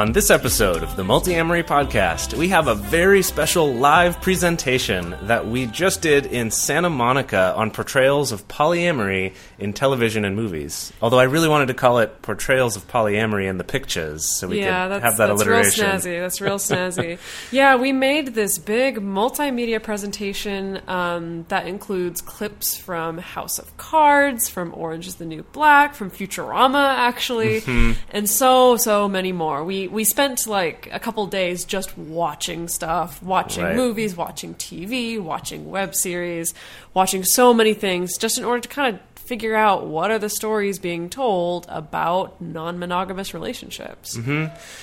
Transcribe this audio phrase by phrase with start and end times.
[0.00, 5.46] On this episode of the Multiamory Podcast, we have a very special live presentation that
[5.46, 10.92] we just did in Santa Monica on portrayals of polyamory in television and movies.
[11.02, 14.60] Although I really wanted to call it portrayals of polyamory in the pictures, so we
[14.60, 15.84] yeah, could have that that's alliteration.
[15.86, 16.20] real snazzy.
[16.20, 17.18] That's real snazzy.
[17.52, 24.48] yeah, we made this big multimedia presentation um, that includes clips from House of Cards,
[24.48, 27.92] from Orange is the New Black, from Futurama, actually, Mm-hmm.
[28.10, 29.64] and so so many more.
[29.64, 33.76] We we spent like a couple days just watching stuff, watching Right.
[33.76, 36.54] movies, watching TV, watching web series,
[36.94, 40.28] watching so many things, just in order to kind of figure out what are the
[40.28, 44.18] stories being told about non-monogamous relationships.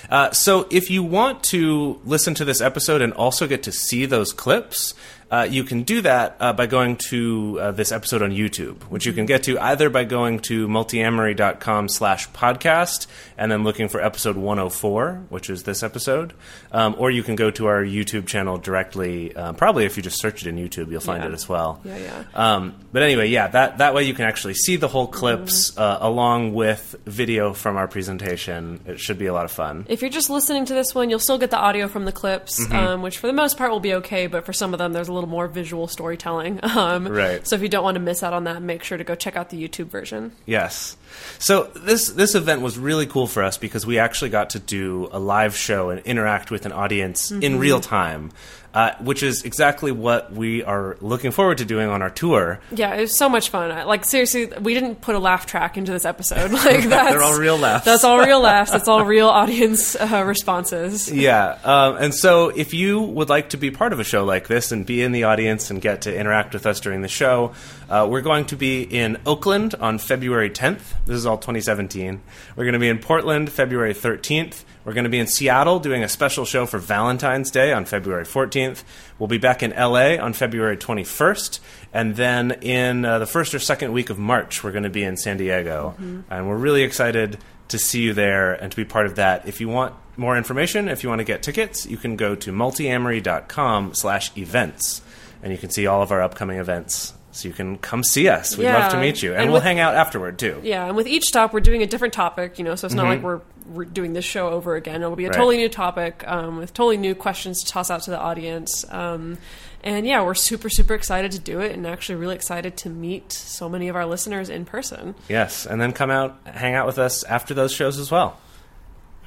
[0.09, 4.05] Uh, so if you want to listen to this episode and also get to see
[4.05, 4.93] those clips,
[5.29, 9.05] uh, you can do that uh, by going to uh, this episode on YouTube, which
[9.05, 14.01] you can get to either by going to multiamory.com slash podcast and then looking for
[14.01, 16.33] episode 104, which is this episode,
[16.71, 19.35] um, or you can go to our YouTube channel directly.
[19.35, 21.29] Uh, probably if you just search it in YouTube, you'll find Yeah.
[21.29, 21.81] it as well.
[21.83, 22.23] Yeah, yeah.
[22.33, 25.97] Um, but anyway, yeah, that, that way you can actually see the whole clips uh,
[26.01, 28.79] along with video from our presentation.
[28.85, 29.85] It should be a lot of fun.
[29.89, 32.57] If you're just listening to this one, you'll still get the audio from the clips,
[32.67, 32.75] Mm-hmm.
[32.75, 35.07] um, which for the most part will be okay, but for some of them, there's
[35.09, 36.59] a little more visual storytelling.
[36.77, 37.47] Um, Right.
[37.47, 39.35] So if you don't want to miss out on that, make sure to go check
[39.35, 40.31] out the YouTube version.
[40.45, 40.95] Yes.
[41.39, 45.07] So this this event was really cool for us because we actually got to do
[45.11, 48.31] a live show and interact with an audience in real time,
[48.77, 52.59] uh, which is exactly what we are looking forward to doing on our tour.
[52.71, 53.71] Yeah, it was so much fun.
[53.71, 56.51] I- Like seriously, we didn't put a laugh track into this episode.
[56.67, 57.85] Like that's They're all real laughs.
[57.85, 58.71] That's all real laughs.
[58.71, 61.11] That's all real audience uh, responses.
[61.11, 64.47] Yeah, um, and so if you would like to be part of a show like
[64.47, 67.53] this and be in the audience and get to interact with us during the show,
[67.89, 70.93] uh, we're going to be in Oakland on February 10th.
[71.05, 72.21] This is all 2017.
[72.55, 74.63] We're going to be in Portland February 13th.
[74.87, 78.23] We're going to be in Seattle doing a special show for Valentine's Day on February
[78.23, 78.85] 14th.
[79.19, 81.59] We'll be back in LA on February 21st.
[81.91, 85.03] And then in uh, the first or second week of March, we're going to be
[85.03, 85.93] in San Diego.
[86.29, 87.37] And we're really excited
[87.67, 89.45] to see you there and to be part of that.
[89.45, 92.53] If you want more information, if you want to get tickets, you can go to
[92.53, 95.01] multiamory.com slash events.
[95.43, 97.13] And you can see all of our upcoming events.
[97.31, 98.57] So you can come see us.
[98.57, 99.33] We'd love to meet you.
[99.33, 100.59] And, And we'll with- hang out afterward, too.
[100.63, 103.05] Yeah, and with each stop, we're doing a different topic, you know, so it's not
[103.05, 105.01] like we're, we're doing this show over again.
[105.01, 105.29] It'll be a.
[105.29, 105.35] Right.
[105.35, 108.85] totally new topic um, with totally new questions to toss out to the audience.
[108.89, 109.37] Um,
[109.83, 113.31] and yeah, we're super, super excited to do it and actually really excited to meet
[113.31, 115.15] so many of our listeners in person.
[115.29, 118.39] Yes, and then come out, hang out with us after those shows as well.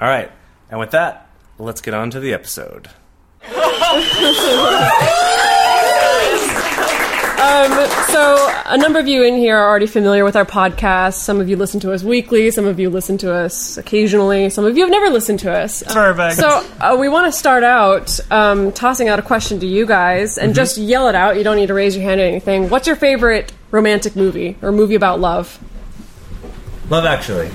[0.00, 0.30] All right,
[0.70, 1.28] and with that,
[1.58, 2.88] let's get on to the episode.
[7.40, 11.14] So, a number of you in here are already familiar with our podcast.
[11.14, 14.66] Some of you listen to us weekly, some of you listen to us occasionally, some
[14.66, 15.82] of you have never listened to us.
[15.82, 16.36] Perfect.
[16.36, 20.36] So, uh, we want to start out um, tossing out a question to you guys
[20.36, 21.38] and just yell it out.
[21.38, 22.68] You don't need to raise your hand or anything.
[22.68, 25.58] What's your favorite romantic movie or movie about love?
[26.90, 27.48] Love Actually.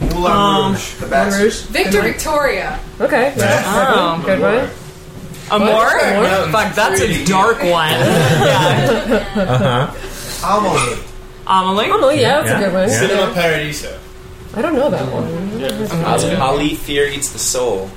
[0.00, 0.94] Moulin Rouge.
[0.94, 1.68] The best.
[1.68, 2.80] Victor Victoria.
[3.00, 3.32] Okay.
[3.38, 4.20] Oh.
[4.26, 4.81] Good one.
[5.50, 5.66] Amour?
[5.66, 7.90] Mountains Fuck, that's a dark one.
[7.90, 9.32] yeah.
[9.36, 10.58] Uh huh.
[10.60, 10.98] Amelie.
[11.46, 11.90] Amelie?
[11.90, 12.56] Oh, yeah, that's Yeah.
[12.60, 12.88] a good one.
[12.88, 12.98] Yeah.
[13.00, 13.98] Cinema Paradiso.
[14.54, 15.58] I don't know that one.
[15.58, 16.38] Yeah.
[16.44, 17.90] Ali Fear Eats the Soul.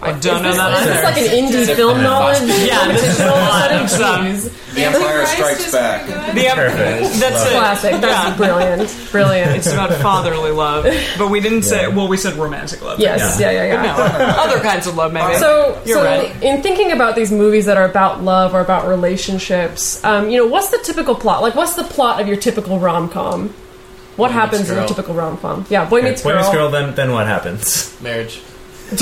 [0.00, 1.02] I don't know that Is this either.
[1.04, 2.42] like an indie film knowledge?
[2.66, 4.26] yeah, this is a lot of some.
[4.26, 4.74] Jeez.
[4.74, 6.06] The Empire Strikes Back.
[6.06, 6.12] The,
[6.54, 7.20] Perfect.
[7.20, 7.50] That's it.
[7.52, 7.90] Classic.
[8.00, 8.36] That's Yeah.
[8.36, 9.08] brilliant.
[9.10, 9.56] Brilliant.
[9.56, 10.84] It's about fatherly love,
[11.18, 11.88] but we didn't say.
[11.88, 13.00] Well, we said romantic love.
[13.00, 13.82] Yes, yeah, yeah, yeah.
[13.82, 15.34] No, other kinds of love, maybe.
[15.34, 16.42] So, You're so right.
[16.44, 20.46] in thinking about these movies that are about love or about relationships, um, you know,
[20.46, 21.42] what's the typical plot?
[21.42, 23.52] Like, what's the plot of your typical rom com?
[24.16, 25.66] What happens in a typical rom com?
[25.70, 26.42] Yeah, boy meets Boy girl.
[26.42, 27.96] Meets Girl, then, then what happens?
[28.00, 28.40] Marriage.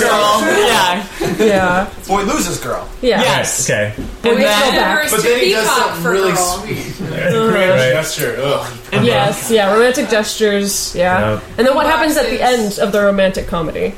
[0.00, 0.40] girl.
[0.42, 1.06] Yeah.
[1.38, 2.88] yeah, Boy loses girl.
[3.00, 3.20] yeah.
[3.22, 3.68] Yes.
[3.68, 3.94] Okay.
[4.22, 6.58] Boy meets then- But then he does something really girl.
[6.60, 6.96] sweet.
[6.98, 7.34] Great
[7.70, 7.92] Right.
[7.92, 8.36] gesture.
[8.38, 8.78] Ugh.
[9.04, 10.94] Yes, yeah, romantic gestures.
[10.94, 11.40] Yeah, Yeah.
[11.58, 13.94] and then what happens at the end of the romantic comedy?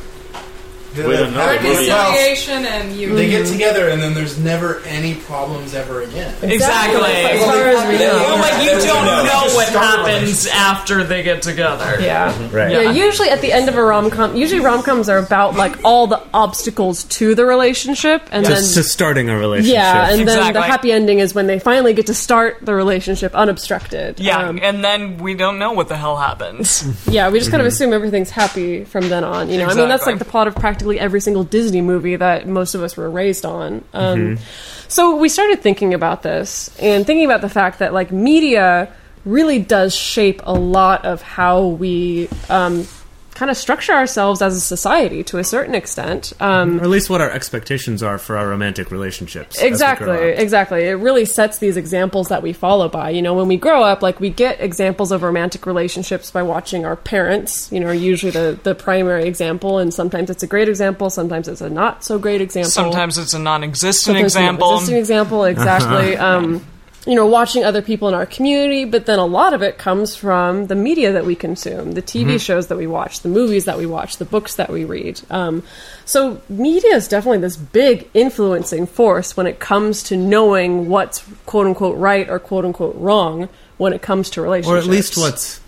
[0.94, 1.88] The- With another movie.
[1.90, 3.14] Reconciliation and you.
[3.14, 6.34] they get together and then there's never any problems ever again.
[6.42, 7.00] Exactly.
[7.10, 8.14] As far as we know.
[8.14, 11.96] Well, like you don't know what happens after they get together.
[12.00, 12.30] Yeah.
[12.52, 12.70] Right.
[12.72, 15.84] Yeah, usually at the end of a rom com, usually rom coms are about like
[15.84, 19.74] all the obstacles to the relationship, and then to starting a relationship.
[19.74, 23.34] yeah, and then the happy ending is when they finally get to start the relationship
[23.34, 24.20] unobstructed.
[24.20, 26.84] Yeah, Um, and then we don't know what the hell happens.
[27.08, 27.68] yeah, we just kind of Mm-hmm.
[27.74, 29.48] assume everything's happy from then on.
[29.48, 32.46] You know, I mean that's like the plot of practically every single Disney movie that
[32.46, 33.84] most of us were raised on.
[33.92, 34.44] Um, Mm-hmm.
[34.88, 38.92] So we started thinking about this and thinking about the fact that like media
[39.24, 42.86] really does shape a lot of how we um,
[43.34, 46.32] kind of structure ourselves as a society to a certain extent.
[46.40, 49.56] Um, Or at least what our expectations are for our romantic relationships.
[49.56, 50.84] as we grow Exactly, exactly.
[50.84, 53.10] It really sets these examples that we follow by.
[53.10, 56.84] You know, when we grow up, like we get examples of romantic relationships by watching
[56.84, 57.70] our parents.
[57.72, 61.48] You know, are usually the the primary example, and sometimes it's a great example, sometimes
[61.48, 62.70] it's a not so great example.
[62.70, 64.74] Sometimes it's a non-existent example.
[64.78, 65.44] it's an example.
[65.44, 66.16] existing example, exactly.
[66.28, 66.64] um,
[67.06, 70.16] you know, watching other people in our community, but then a lot of it comes
[70.16, 73.76] from the media that we consume, the TV shows that we watch, the movies that
[73.76, 75.20] we watch, the books that we read.
[75.28, 75.62] Um,
[76.06, 81.66] so, media is definitely this big influencing force when it comes to knowing what's quote
[81.66, 84.72] unquote right or quote unquote wrong when it comes to relationships.
[84.74, 85.60] Or at least what's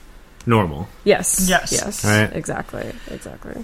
[0.47, 0.89] normal.
[1.05, 1.71] yes, Yes.
[1.73, 2.31] yes, Right.
[2.35, 3.63] exactly, exactly.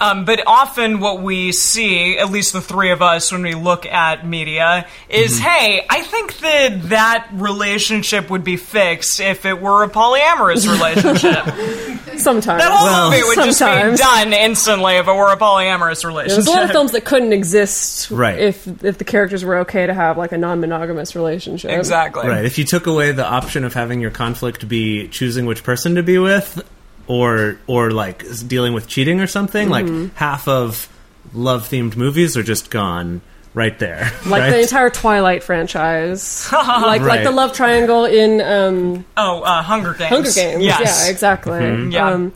[0.00, 3.84] Um, but often what we see, at least the three of us, when we look
[3.84, 5.42] at media, is Mm-hmm.
[5.48, 12.18] hey, I think that that relationship would be fixed if it were a polyamorous relationship.
[12.18, 13.98] Sometimes that whole Well, movie would sometimes.
[13.98, 16.44] just be done instantly if it were a polyamorous relationship.
[16.44, 18.38] There's a lot of films that couldn't exist Right.
[18.38, 21.70] if if the characters were okay to have like a non-monogamous relationship.
[21.70, 22.26] Exactly.
[22.26, 22.44] Right.
[22.44, 26.02] If you took away the option of having your conflict be choosing which person to
[26.02, 26.62] be with,
[27.10, 30.02] or or like dealing with cheating or something, Mm-hmm.
[30.04, 30.88] like half of
[31.34, 33.20] love themed movies are just gone
[33.52, 34.12] right there.
[34.26, 34.50] Like right?
[34.50, 37.02] the entire Twilight franchise, like Right.
[37.02, 40.08] like the love triangle in um, Oh, uh, Hunger Games.
[40.10, 40.62] Hunger Games.
[40.64, 41.04] Yes.
[41.04, 41.90] Yeah, exactly.
[41.90, 42.10] Yeah.
[42.10, 42.32] Um,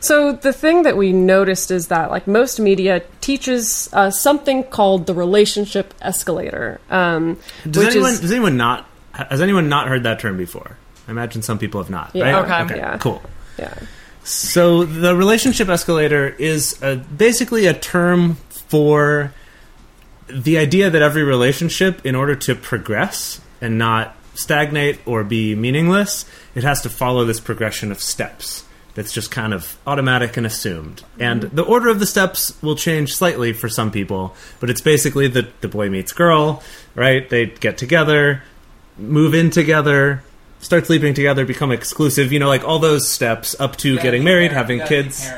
[0.00, 5.06] so the thing that we noticed is that like most media teaches uh, something called
[5.06, 7.38] the relationship escalator, um,
[7.68, 10.76] Does which anyone is does anyone not has anyone not heard that term before?
[11.08, 12.10] I imagine some people have not.
[12.14, 12.30] Yeah.
[12.30, 12.68] right?
[12.70, 12.76] Okay.
[12.76, 12.98] Yeah.
[12.98, 13.20] Cool.
[13.58, 13.74] yeah.
[14.28, 19.32] So the relationship escalator is a, basically a term for
[20.28, 26.26] the idea that every relationship, in order to progress and not stagnate or be meaningless,
[26.54, 28.66] it has to follow this progression of steps.
[28.94, 30.96] That's just kind of automatic and assumed.
[30.96, 31.22] Mm-hmm.
[31.22, 35.28] And the order of the steps will change slightly for some people, but it's basically
[35.28, 36.62] the, the boy meets girl,
[36.94, 37.26] right?
[37.30, 38.42] They get together,
[38.98, 40.22] move in together,
[40.60, 44.52] start sleeping together, become exclusive, you know, like all those steps up to getting married,
[44.52, 45.28] having kids,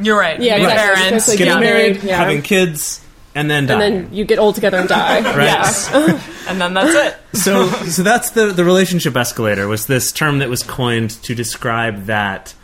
[0.00, 0.40] You're right.
[0.40, 1.02] Yeah, Meet exactly.
[1.04, 1.28] parents.
[1.28, 2.16] Like, getting married, Yeah.
[2.16, 3.00] having kids,
[3.34, 5.20] and then And then you get old together and die.
[5.36, 5.44] right?
[5.44, 5.90] Yes.
[6.48, 7.38] and then that's it.
[7.38, 12.06] so so that's the the relationship escalator was this term that was coined to describe
[12.06, 12.54] that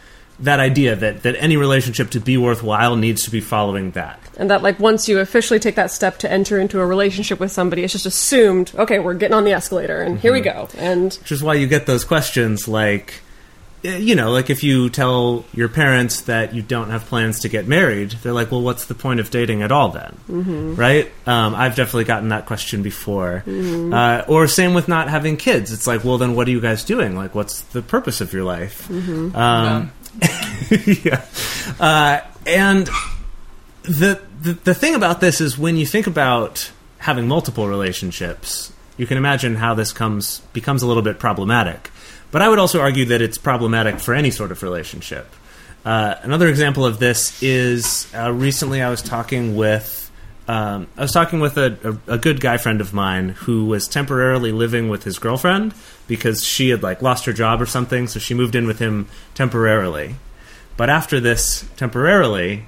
[0.42, 4.18] that idea that that any relationship to be worthwhile needs to be following that.
[4.36, 7.50] and that like once you officially take that step to enter into a relationship with
[7.52, 11.14] somebody it's just assumed okay we're getting on the escalator and here we go and
[11.20, 13.20] Which is why you get those questions like
[13.84, 17.48] eh, you know, like if you tell your parents that you don't have plans to
[17.48, 20.74] get married, they're like, "Well, what's the point of dating at all then?" Mm-hmm.
[20.76, 21.10] Right?
[21.26, 23.42] Um, I've definitely gotten that question before.
[23.46, 25.72] Uh, or same with not having kids.
[25.72, 27.16] It's like, "Well, then what are you guys doing?
[27.16, 29.87] Like, what's the purpose of your life?" Um, yeah.
[31.81, 32.88] Uh, and
[33.83, 39.07] the, the the thing about this is when you think about having multiple relationships, you
[39.07, 41.90] can imagine how this comes becomes a little bit problematic.
[42.31, 45.26] But I would also argue that it's problematic for any sort of relationship.
[45.85, 50.01] Uh, another example of this is uh, recently I was talking with
[50.49, 53.87] um, I was talking with a, a, a good guy friend of mine who was
[53.88, 55.75] temporarily living with his girlfriend
[56.08, 59.08] because she had like lost her job or something, so she moved in with him
[59.34, 60.16] temporarily.
[60.76, 62.64] But after this temporarily,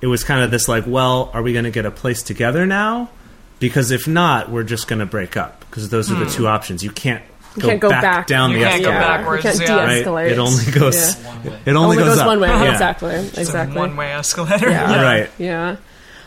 [0.00, 2.66] it was kind of this like, well, are we going to get a place together
[2.66, 3.10] now?
[3.58, 6.84] Because if not, we're just going to break up because those are the two options.
[6.84, 7.24] You can't
[7.56, 9.16] you go, can't go back, back, down You the can't go escalator.
[9.18, 9.94] backwards, you can't yeah.
[10.02, 11.22] De-escalate It only goes.
[11.22, 11.58] Yeah.
[11.64, 12.26] It only, only goes, up.
[12.26, 12.72] one way Yeah.
[12.72, 14.68] exactly exactly One way escalator.
[14.68, 15.02] Yeah.
[15.02, 15.30] Right.
[15.38, 15.76] Yeah.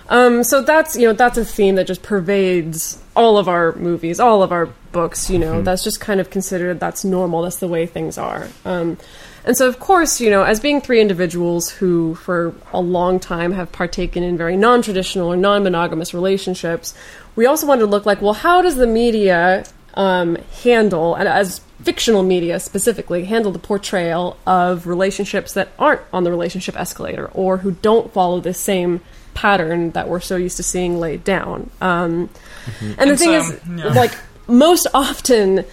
[0.10, 4.20] Um, so that's you know that's a theme that just pervades all of our movies,
[4.20, 5.30] all of our books.
[5.30, 7.44] You know, that's just kind of considered that's normal.
[7.44, 8.48] That's the way things are.
[8.66, 8.98] Um,
[9.46, 13.54] and so, of course, you know, as being three individuals who, for a long time,
[13.54, 16.94] have partaken in very non-traditional or non-monogamous relationships,
[17.36, 19.63] we also wanted to look like, well, how does the media
[19.94, 26.25] um, handle, and as fictional media specifically, handle the portrayal of relationships that aren't on
[26.25, 29.01] the relationship escalator or who don't follow the same
[29.43, 31.69] pattern that we're so used to seeing laid down.
[31.81, 32.29] Um,
[32.81, 33.93] And the And thing so, is, yeah.
[33.93, 34.13] like
[34.48, 35.63] most often,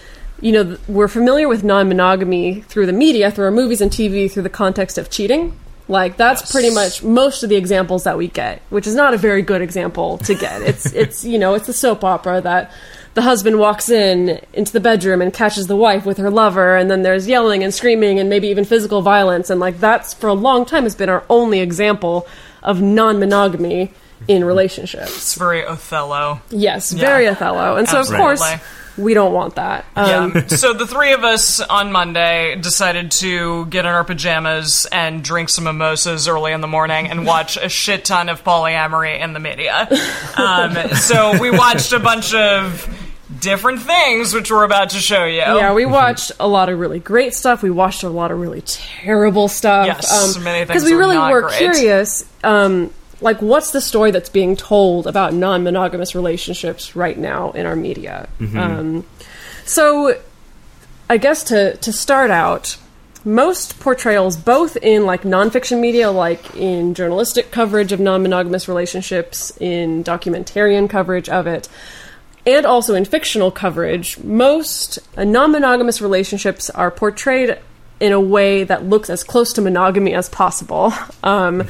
[0.41, 4.45] you know, we're familiar with non-monogamy through the media, through our movies and TV, through
[4.51, 5.53] the context of cheating.
[5.89, 6.53] Like that's Yes.
[6.53, 9.63] pretty much most of the examples that we get, which is not a very good
[9.63, 10.63] example to get.
[10.63, 12.73] It's it's you know it's the soap opera that
[13.15, 16.91] the husband walks in into the bedroom and catches the wife with her lover, and
[16.91, 20.35] then there's yelling and screaming and maybe even physical violence, and like that's for a
[20.49, 22.27] long time has been our only example
[22.67, 23.91] of non-monogamy
[24.29, 25.17] in relationships.
[25.17, 26.41] It's very Othello.
[26.51, 27.07] Yes, Yeah.
[27.07, 27.77] very Othello.
[27.77, 28.43] And so, of course,
[28.99, 29.85] we don't want that.
[29.95, 30.47] Um, Yeah.
[30.49, 35.49] so the three of us on Monday decided to get in our pajamas and drink
[35.51, 39.41] some mimosas early in the morning and watch a shit ton of polyamory in the
[39.41, 39.89] media.
[40.39, 42.87] Um, so we watched a bunch of
[43.41, 45.37] different things, which we're about to show you.
[45.39, 47.63] Yeah, we watched a lot of really great stuff.
[47.63, 49.87] We watched a lot of really terrible stuff.
[49.87, 51.59] Yes, many things Because we really were great.
[51.59, 52.25] curious.
[52.45, 57.77] Um, like, what's the story that's being told about non-monogamous relationships right now in our
[57.77, 58.29] media?
[58.55, 59.05] Um,
[59.65, 60.19] so,
[61.09, 62.77] I guess to to start out,
[63.25, 70.05] most portrayals, both in like nonfiction media, like in journalistic coverage of non-monogamous relationships, in
[70.05, 71.69] documentarian coverage of it,
[72.47, 77.59] and also in fictional coverage, most uh, non-monogamous relationships are portrayed
[77.99, 80.93] in a way that looks as close to monogamy as possible.
[81.25, 81.65] Um,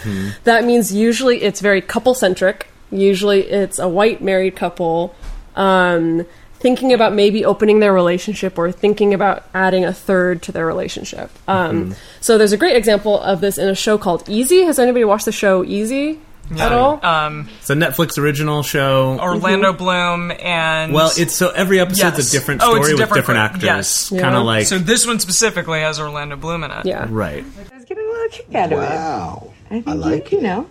[0.45, 2.66] That means usually it's very couple-centric.
[2.90, 5.14] Usually it's a white married couple
[5.54, 6.26] um,
[6.59, 11.30] thinking about maybe opening their relationship or thinking about adding a third to their relationship.
[11.49, 14.62] Um, So there's a great example of this in a show called Easy.
[14.64, 16.21] Has anybody watched the show Easy
[16.58, 17.04] at all?
[17.04, 19.18] Um, It's a Netflix original show.
[19.20, 22.28] Orlando Bloom and well, it's so every episode's Yes.
[22.28, 23.62] a different Oh, story it's a with different different cr- actors.
[23.64, 24.08] yes.
[24.10, 24.38] Kind Yeah.
[24.38, 26.86] of like so this one specifically has Orlando Bloom in it.
[26.86, 27.06] yeah.
[27.10, 27.44] right.
[27.72, 28.82] I was getting a little kick out of it.
[28.82, 29.52] Wow.
[29.66, 30.42] I think I like you, it.
[30.42, 30.66] you know,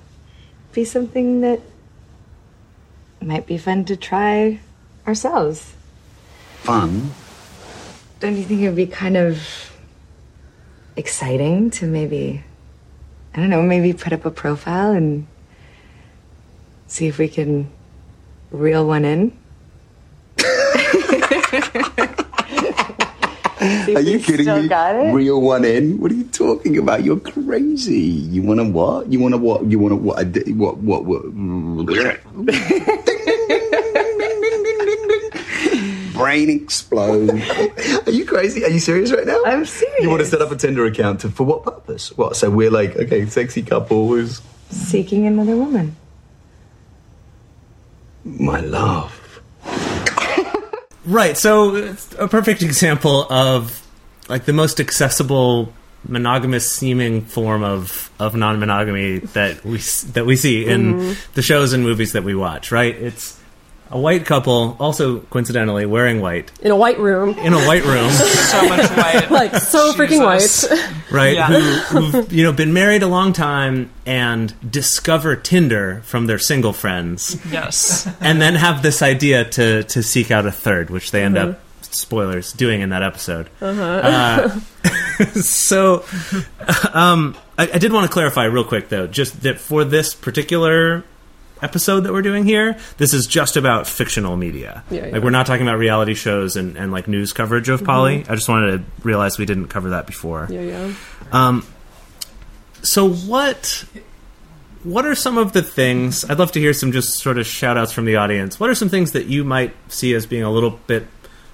[0.73, 1.59] be something that
[3.21, 4.59] might be fun to try
[5.07, 5.73] ourselves.
[6.63, 7.11] Fun.
[8.19, 9.39] Don't you think it would be kind of
[10.95, 12.43] exciting to maybe,
[13.33, 15.27] I don't know, maybe put up a profile and
[16.87, 17.69] see if we can
[18.51, 19.37] reel one in?
[23.65, 24.67] Are you kidding still me?
[24.67, 25.11] got it?
[25.13, 25.97] Reel one in?
[25.99, 27.03] What are you talking about?
[27.03, 27.99] You're crazy.
[27.99, 29.11] You want to what?
[29.11, 29.65] You want to what?
[29.65, 30.19] You want to what?
[30.19, 30.77] a What?
[30.77, 31.05] What?
[31.05, 31.23] What?
[36.13, 37.29] Brain explode.
[38.05, 38.63] Are you crazy?
[38.63, 39.41] Are you serious right now?
[39.45, 40.01] I'm serious.
[40.01, 42.15] You want to set up a Tinder account to, for what purpose?
[42.17, 42.35] What?
[42.35, 45.95] So we're like, okay, sexy couple who's Seeking another woman.
[48.25, 49.41] My love.
[51.05, 51.37] Right.
[51.37, 53.85] So it's a perfect example of
[54.27, 55.71] like the most accessible
[56.07, 59.77] monogamous seeming form of of non-monogamy that we
[60.13, 61.31] that we see in mm-hmm.
[61.33, 62.95] the shows and movies that we watch, right?
[62.95, 63.39] It's
[63.95, 67.29] a white couple also coincidentally wearing white In a white room.
[67.39, 69.31] in a white room, So much white.
[69.31, 70.69] Like, so freaking Jesus.
[70.69, 71.11] white.
[71.11, 71.33] right?
[71.35, 71.47] Yeah.
[71.47, 71.61] Who,
[72.11, 77.39] who've you know been married a long time and discover Tinder from their single friends
[77.49, 78.05] yes.
[78.19, 81.61] and then have this idea to to seek out a third, which they end up
[81.81, 83.49] spoilers doing in that episode.
[83.61, 84.49] Uh,
[85.41, 86.03] so,
[86.93, 91.05] um, I, I did want to clarify real quick though, just that for this particular
[91.61, 94.83] episode that we're doing here, this is just about fictional media.
[94.89, 95.13] Yeah, yeah.
[95.13, 98.25] Like we're not talking about reality shows and, and like news coverage of poly.
[98.27, 100.47] I just wanted to realize we didn't cover that before.
[100.49, 100.93] Yeah, yeah.
[101.31, 101.65] Um,
[102.81, 103.85] so what
[104.83, 107.77] what are some of the things I'd love to hear some just sort of shout
[107.77, 108.59] outs from the audience.
[108.59, 111.07] What are some things that you might see as being a little bit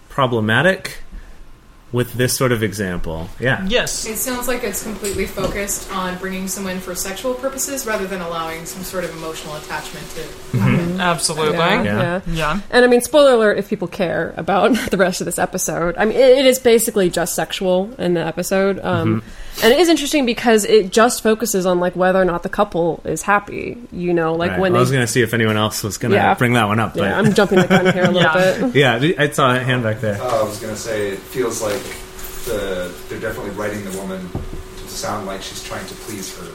[0.10, 0.98] problematic
[1.92, 3.30] with this sort of example?
[3.40, 3.66] Yeah.
[3.68, 4.06] Yes.
[4.06, 8.66] It sounds like it's completely focused on bringing someone for sexual purposes rather than allowing
[8.66, 10.81] some sort of emotional attachment to happen.
[11.02, 11.58] Absolutely.
[11.58, 11.94] Yeah, Yeah.
[11.94, 12.22] yeah.
[12.34, 12.62] Yeah.
[12.70, 15.96] And I mean, spoiler alert if people care about the rest of this episode.
[15.98, 18.80] I mean, it, it is basically just sexual in the episode.
[18.84, 19.64] Um, mm-hmm.
[19.66, 23.02] And it is interesting because it just focuses on like whether or not the couple
[23.04, 23.78] is happy.
[23.92, 24.60] You know, like Right.
[24.62, 26.34] when Well, I was going to see if anyone else was going to Yeah.
[26.36, 28.68] bring that one up, but yeah, I'm jumping the gun here a little Yeah.
[28.68, 28.76] bit.
[29.18, 30.18] yeah, I saw a hand back there.
[30.22, 31.82] Oh, I was gonna say it feels like
[32.46, 36.46] the they're definitely writing the woman to sound like she's trying to please her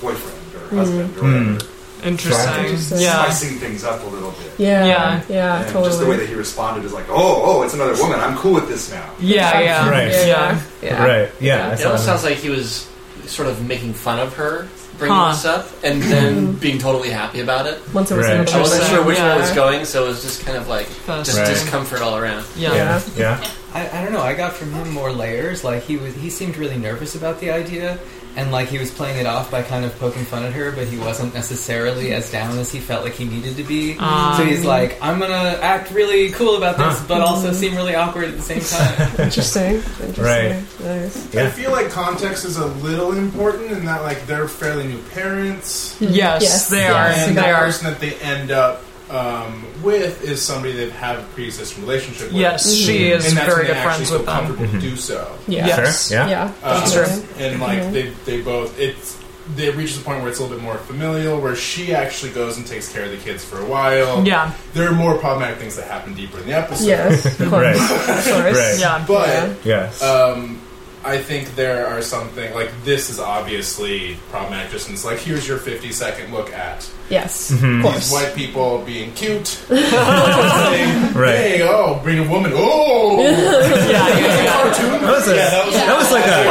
[0.00, 0.76] boyfriend or mm-hmm.
[0.78, 1.44] husband or whatever.
[1.58, 1.75] Mm.
[2.04, 2.44] Interesting.
[2.44, 3.24] Trying to Yeah.
[3.24, 4.52] spicing things up a little bit.
[4.58, 5.20] Yeah, Yeah.
[5.28, 5.84] yeah, and totally.
[5.88, 8.20] just the way that he responded is like, oh, oh, it's another woman.
[8.20, 9.04] I'm cool with this now.
[9.18, 9.88] Yeah, yeah.
[9.88, 10.10] Right.
[10.12, 10.26] yeah, Yeah.
[10.26, 11.04] yeah, yeah.
[11.04, 11.30] Right.
[11.40, 11.54] Yeah.
[11.68, 12.10] I It almost that.
[12.12, 12.86] sounds like he was
[13.26, 15.32] sort of making fun of her bringing Huh.
[15.32, 16.52] this up and then mm-hmm.
[16.52, 17.78] being totally happy about it.
[17.92, 18.54] Once it was Right.
[18.54, 19.30] I wasn't sure which Yeah.
[19.32, 20.86] way it was going, so it was just kind of like
[21.22, 21.46] just Right.
[21.46, 22.44] discomfort all around.
[22.56, 22.74] Yeah.
[22.74, 23.00] Yeah.
[23.16, 23.46] Yeah.
[23.74, 24.22] I, I don't know.
[24.22, 25.64] I got from him more layers.
[25.64, 27.98] Like he was, he seemed really nervous about the idea,
[28.36, 30.86] and like he was playing it off by kind of poking fun at her, but
[30.86, 33.96] he wasn't necessarily as down as he felt like he needed to be.
[33.98, 34.36] Um.
[34.36, 37.04] so he's like, I'm gonna act really cool about this, Huh.
[37.08, 39.10] but also seem really awkward at the same time.
[39.26, 39.74] Interesting.
[39.76, 40.22] Interesting.
[40.24, 40.62] Right.
[40.80, 41.34] Nice.
[41.34, 45.96] I feel like context is a little important in that like they're fairly new parents.
[46.00, 46.68] Yes, Yes.
[46.68, 47.06] they are.
[47.08, 47.64] And They the are.
[47.64, 52.28] person that they end up um, with is somebody that have had a pre-existing relationship
[52.28, 52.36] with.
[52.36, 54.36] Yes, she is and that's very when they good friends actually feel with them.
[54.46, 54.80] comfortable Mm-hmm.
[54.80, 55.38] to do so.
[55.46, 55.66] Yeah.
[55.66, 56.08] Yes.
[56.08, 56.28] Sure, yeah.
[56.28, 56.42] Yeah.
[56.44, 57.24] Um, That's true.
[57.38, 57.92] and like Mhm.
[57.92, 59.16] they they both it's
[59.54, 62.56] they reach the point where it's a little bit more familial where she actually goes
[62.56, 64.52] and takes care of the kids for a while Yeah.
[64.74, 67.52] there are more problematic things that happen deeper in the episode Yes, of course.
[67.52, 67.76] Right.
[68.18, 68.56] Of course.
[68.58, 68.76] Right.
[68.80, 69.04] Yeah.
[69.06, 70.02] but Yes.
[70.02, 70.60] um
[71.04, 74.72] I think there are something like this is obviously problematic.
[74.72, 77.86] Just in it's like here's your 50 second look at Yes, Mhm.
[77.86, 79.46] of these white people being cute.
[79.46, 79.78] saying,
[81.14, 81.36] Right.
[81.36, 82.52] Hey, oh, bring a woman.
[82.54, 84.52] Oh, Yeah, yeah, yeah.
[84.62, 84.90] cartoon.
[85.02, 86.50] That was a- yeah, that was, that was like a-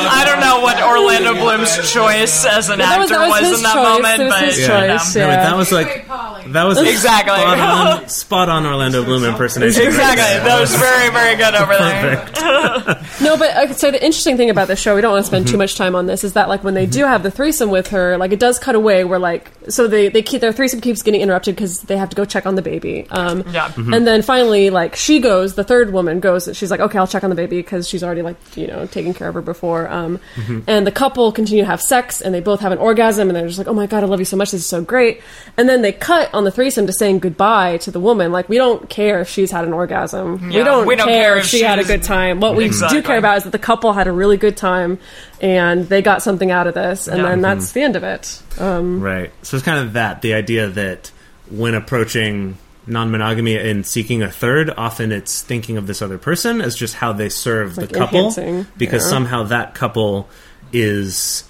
[0.10, 3.58] I don't know what Orlando Bloom's choice as an That was- actor that was was,
[3.58, 4.02] in that choice.
[4.02, 5.20] moment, but his you choice, know.
[5.22, 5.44] No, yeah.
[5.50, 6.08] that was like
[6.52, 7.36] that was Exactly.
[7.36, 7.58] spot
[8.02, 9.82] on, spot on Orlando Bloom impersonation.
[9.86, 10.24] Exactly.
[10.48, 13.04] That was very, very good over there.
[13.20, 15.44] No, but uh, so the interesting thing about the show, we don't want to spend
[15.44, 15.52] Mm-hmm.
[15.52, 17.88] too much time on this, is that like when they do have the threesome with
[17.88, 21.02] her, like it does cut away where like so they they keep their threesome keeps
[21.02, 23.06] getting interrupted because they have to go check on the baby.
[23.10, 23.68] Um, Yeah.
[23.68, 23.92] Mm-hmm.
[23.92, 26.48] And then finally, like she goes, the third woman goes.
[26.54, 29.12] She's like, okay, I'll check on the baby because she's already like you know taking
[29.14, 29.88] care of her before.
[29.88, 30.60] Um, Mm-hmm.
[30.68, 33.46] And the couple continue to have sex, and they both have an orgasm, and they're
[33.46, 34.52] just like, oh my god, I love you so much.
[34.52, 35.20] This is so great.
[35.56, 38.32] And then they cut on the threesome to saying goodbye to the woman.
[38.32, 40.50] Like we don't care if she's had an orgasm.
[40.50, 42.40] Yeah, we don't we don't care, care if if she had a good time.
[42.40, 43.00] What we Exactly.
[43.00, 44.98] do care about is that the couple had a really good time
[45.40, 47.28] and they got something out of this, and Yeah.
[47.30, 48.42] then that's the end of it.
[48.58, 49.32] Um, Right.
[49.42, 51.10] So it's kind of that the idea that
[51.50, 56.74] when approaching non-monogamy and seeking a third, often it's thinking of this other person as
[56.74, 58.30] just how they serve Like the couple,
[58.76, 59.08] because yeah.
[59.10, 60.28] somehow that couple
[60.72, 61.44] is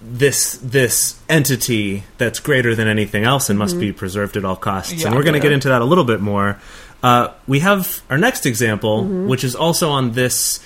[0.00, 4.92] this this entity that's greater than anything else and must be preserved at all costs.
[4.92, 5.08] Yeah.
[5.08, 5.44] and we're going to Mm-hmm.
[5.46, 5.50] Yeah.
[5.50, 6.60] get into that a little bit more.
[7.02, 9.28] Uh, we have our next example, Mm-hmm.
[9.28, 10.60] which is also on this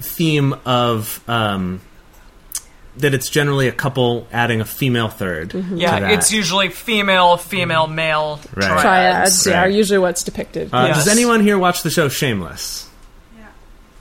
[0.00, 1.22] theme of.
[1.28, 1.80] Um,
[3.00, 5.76] that it's generally a couple adding a female 3rd Mm-hmm.
[5.76, 8.66] Yeah, it's usually female, female, male Right.
[8.66, 8.82] triads.
[8.82, 9.66] triads, yeah, Right.
[9.66, 10.70] are usually what's depicted.
[10.72, 10.96] Uh, Yes.
[11.04, 12.86] Does anyone here watch the show Shameless?
[13.36, 13.44] Yeah.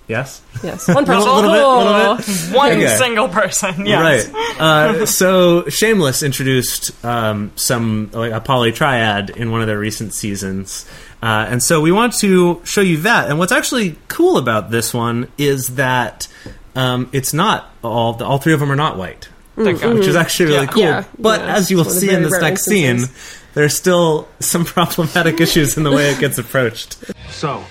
[0.08, 0.42] Yes.
[0.64, 1.36] yes, one Little, person.
[1.52, 1.88] little bit.
[1.90, 2.56] Little bit.
[2.58, 2.98] One Okay.
[2.98, 3.86] single person.
[3.86, 4.28] Yes.
[4.30, 4.60] Right.
[4.60, 10.14] Uh, so Shameless introduced um, some like a poly triad in one of their recent
[10.14, 10.86] seasons.
[11.22, 13.28] Uh, and so we want to show you that.
[13.30, 16.28] And what's actually cool about this one is that
[16.78, 19.96] um, it's not all all three of them are not white, Thank God.
[19.96, 20.72] which is actually really Yeah.
[20.72, 20.84] cool.
[20.84, 23.02] Yeah, but yeah, as you will one see in this rare next scene,
[23.54, 26.98] there's still some problematic issues in the way it gets approached.
[27.30, 27.64] So,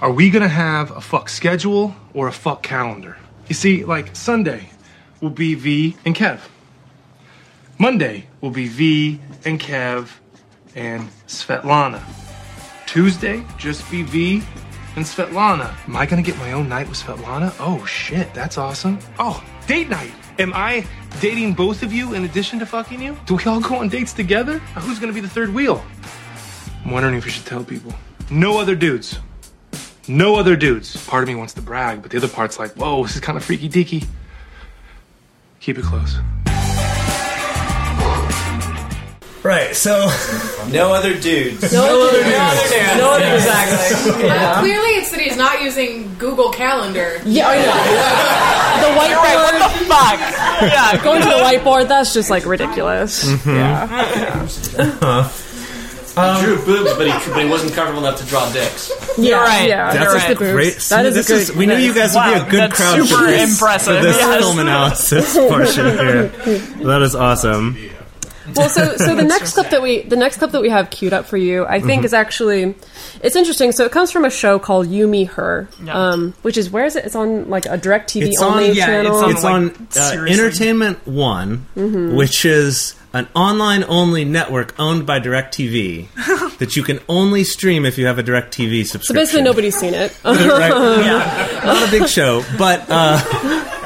[0.00, 3.16] are we gonna have a fuck schedule or a fuck calendar?
[3.48, 4.70] You see, like Sunday
[5.20, 6.40] will be V and Kev.
[7.78, 10.08] Monday will be V and Kev
[10.74, 12.02] and Svetlana.
[12.86, 14.42] Tuesday, just be V
[14.96, 15.74] and Svetlana.
[15.86, 17.54] Am I gonna get my own night with Svetlana?
[17.60, 18.98] Oh shit, that's awesome.
[19.18, 20.12] Oh, date night.
[20.38, 20.86] Am I
[21.20, 23.16] dating both of you in addition to fucking you?
[23.26, 24.58] Do we all go on dates together?
[24.58, 25.84] Who's gonna be the third wheel?
[26.84, 27.94] I'm wondering if we should tell people.
[28.30, 29.18] No other dudes.
[30.08, 30.96] No other dudes.
[31.06, 33.36] Part of me wants to brag, but the other part's like, whoa, this is kind
[33.36, 34.06] of freaky deaky.
[35.60, 36.18] Keep it close.
[39.46, 39.76] Right.
[39.76, 39.94] So
[40.72, 41.72] No other dudes.
[41.72, 42.98] No other dudes.
[42.98, 44.26] No other exactly.
[44.36, 47.20] Uh, clearly, it's that he's not using Google Calendar.
[47.24, 47.72] Yeah, I know.
[48.82, 49.38] The You're right.
[49.38, 49.60] whiteboard.
[49.60, 50.18] What the fuck?
[50.62, 51.04] Yeah.
[51.04, 53.24] Going to the whiteboard, that's just like ridiculous.
[53.24, 53.50] Mm-hmm.
[53.50, 55.28] Yeah.
[56.38, 58.90] he drew boobs, but he, but he wasn't comfortable enough to draw dicks.
[59.16, 59.68] Yeah, right.
[59.68, 59.92] yeah.
[59.92, 60.52] That's just a the boobs.
[60.52, 60.74] great.
[60.90, 61.40] That is this a good.
[61.42, 63.52] is, we knew you guys would Wow, be a good that's crowd for super this,
[63.52, 64.40] impressive, for this yes.
[64.40, 66.28] film analysis portion here.
[66.84, 67.76] That is awesome.
[68.54, 71.12] Well, so so the next clip that we the next clip that we have queued
[71.12, 71.86] up for you, I Mm-hmm.
[71.86, 72.74] think is actually
[73.22, 73.72] it's interesting.
[73.72, 75.92] So it comes from a show called You Me Her, Yeah.
[76.10, 77.04] um, which is where is it?
[77.04, 79.20] It's on like a DirecTV It's only on, yeah, channel.
[79.24, 80.26] it's, it's like, on uh.
[80.28, 82.14] Entertainment One, Mm-hmm.
[82.16, 86.08] which is an online only network owned by DirecTV
[86.58, 89.04] that you can only stream if you have a DirecTV so subscription.
[89.06, 90.14] So basically, nobody's seen it.
[90.24, 90.36] right?
[90.70, 91.60] Yeah.
[91.64, 93.16] Not a big show, but uh,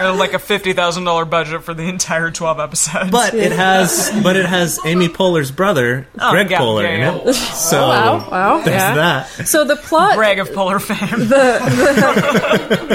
[0.00, 3.10] Or like a fifty thousand dollar budget for the entire twelve episodes.
[3.10, 7.28] but it has but it has Amy Poehler's brother, Oh, Greg yeah, Poehler, yeah, in
[7.28, 7.34] it.
[7.60, 8.94] So wow, wow, there's yeah.
[8.94, 9.26] that.
[9.46, 11.28] So the plot brag of Poehler fame.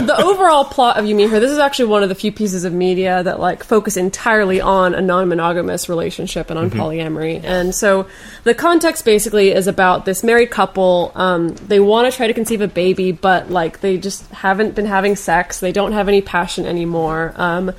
[0.06, 2.63] the overall plot of You Me Her, this is actually one of the few pieces
[2.63, 7.44] of media that like focus entirely on a non-monogamous relationship and on polyamory.
[7.44, 8.08] And so
[8.44, 11.12] the context basically is about this married couple.
[11.15, 14.86] Um, they want to try to conceive a baby, but like they just haven't been
[14.86, 15.60] having sex.
[15.60, 16.94] They don't have any passion anymore.
[16.95, 17.34] Anymore.
[17.36, 17.71] Um,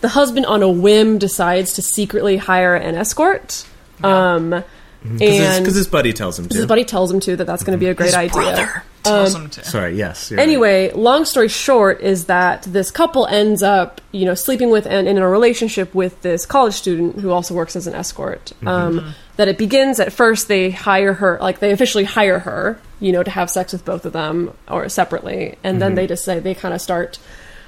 [0.00, 3.66] the husband, on a whim, decides to secretly hire an escort.
[4.02, 4.62] Um,
[5.02, 6.66] Because his, his buddy tells him his to.
[6.66, 8.32] buddy tells him to that that's going to be a great His idea.
[8.32, 9.64] brother tells Um, him to.
[9.64, 10.30] Sorry, yes.
[10.30, 10.42] you're right.
[10.42, 15.06] Anyway, long story short is that this couple ends up, you know, sleeping with and
[15.06, 18.52] in a relationship with this college student who also works as an escort.
[18.66, 23.12] Um, that it begins at first they hire her, like they officially hire her, you
[23.12, 25.96] know, to have sex with both of them or separately, and then Mhm.
[25.96, 27.18] they just say they kind of start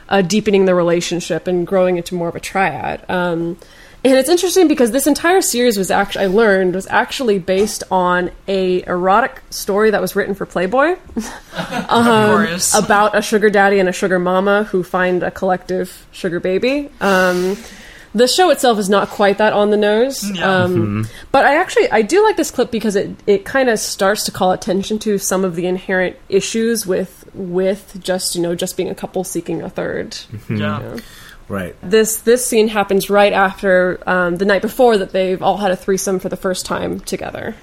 [0.08, 3.08] uh, deepening the relationship and growing into more of a triad.
[3.10, 3.58] Um,
[4.04, 8.30] and it's interesting because this entire series was actually I learned was actually based on
[8.46, 10.96] a erotic story that was written for Playboy
[11.88, 16.88] um, about a sugar daddy and a sugar mama who find a collective sugar baby.
[17.00, 17.56] Um,
[18.16, 20.62] the show itself is not quite that on the nose, Yeah.
[20.64, 21.10] um, Mhm.
[21.32, 24.30] but I actually I do like this clip because it it kind of starts to
[24.32, 28.88] call attention to some of the inherent issues with with just you know just being
[28.88, 30.16] a couple seeking a third.
[30.48, 30.58] Mhm.
[30.58, 30.80] Yeah.
[31.48, 31.76] Right.
[31.82, 35.76] This this scene happens right after um, the night before that they've all had a
[35.76, 37.54] threesome for the first time together.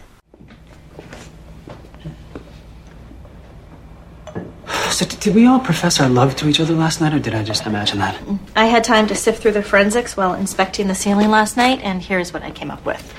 [4.94, 7.34] So, d- did we all profess our love to each other last night, or did
[7.34, 8.16] I just imagine that?
[8.56, 12.00] I had time to sift through the forensics while inspecting the ceiling last night, and
[12.00, 13.12] here's what I came up with.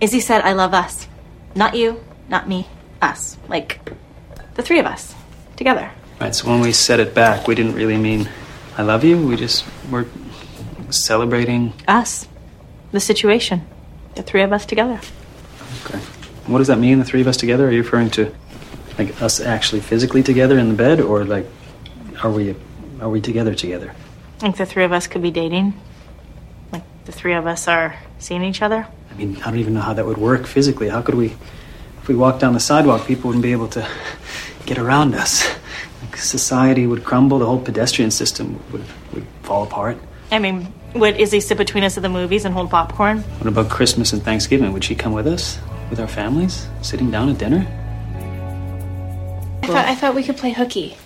[0.00, 1.06] Izzy said, I love us.
[1.54, 2.66] Not you, not me,
[3.00, 3.38] us.
[3.46, 3.80] Like,
[4.54, 5.14] the three of us.
[5.56, 5.88] Together.
[6.20, 8.28] Right, so when we said it back, we didn't really mean
[8.76, 9.24] I love you.
[9.24, 10.06] We just were
[10.90, 11.74] celebrating.
[11.86, 12.26] Us.
[12.90, 13.64] The situation.
[14.16, 15.00] The three of us together.
[15.84, 15.98] Okay.
[16.46, 17.68] What does that mean, the three of us together?
[17.68, 18.34] Are you referring to
[18.98, 21.46] like us actually physically together in the bed, or like
[22.22, 22.54] are we
[23.00, 23.94] are we together together?
[24.36, 25.74] I think the three of us could be dating.
[26.72, 28.86] Like, the three of us are seeing each other.
[29.10, 30.88] I mean, I don't even know how that would work physically.
[30.88, 31.36] How could we,
[32.00, 33.88] if we walked down the sidewalk, people wouldn't be able to
[34.66, 35.48] get around us?
[36.02, 37.38] Like, society would crumble.
[37.38, 39.98] The whole pedestrian system would would fall apart.
[40.30, 43.22] I mean, would Izzy sit between us at the movies and hold popcorn?
[43.22, 44.72] What about Christmas and Thanksgiving?
[44.72, 45.58] Would she come with us,
[45.90, 47.66] with our families, sitting down at dinner?
[49.68, 50.96] I thought, I thought we could play hooky.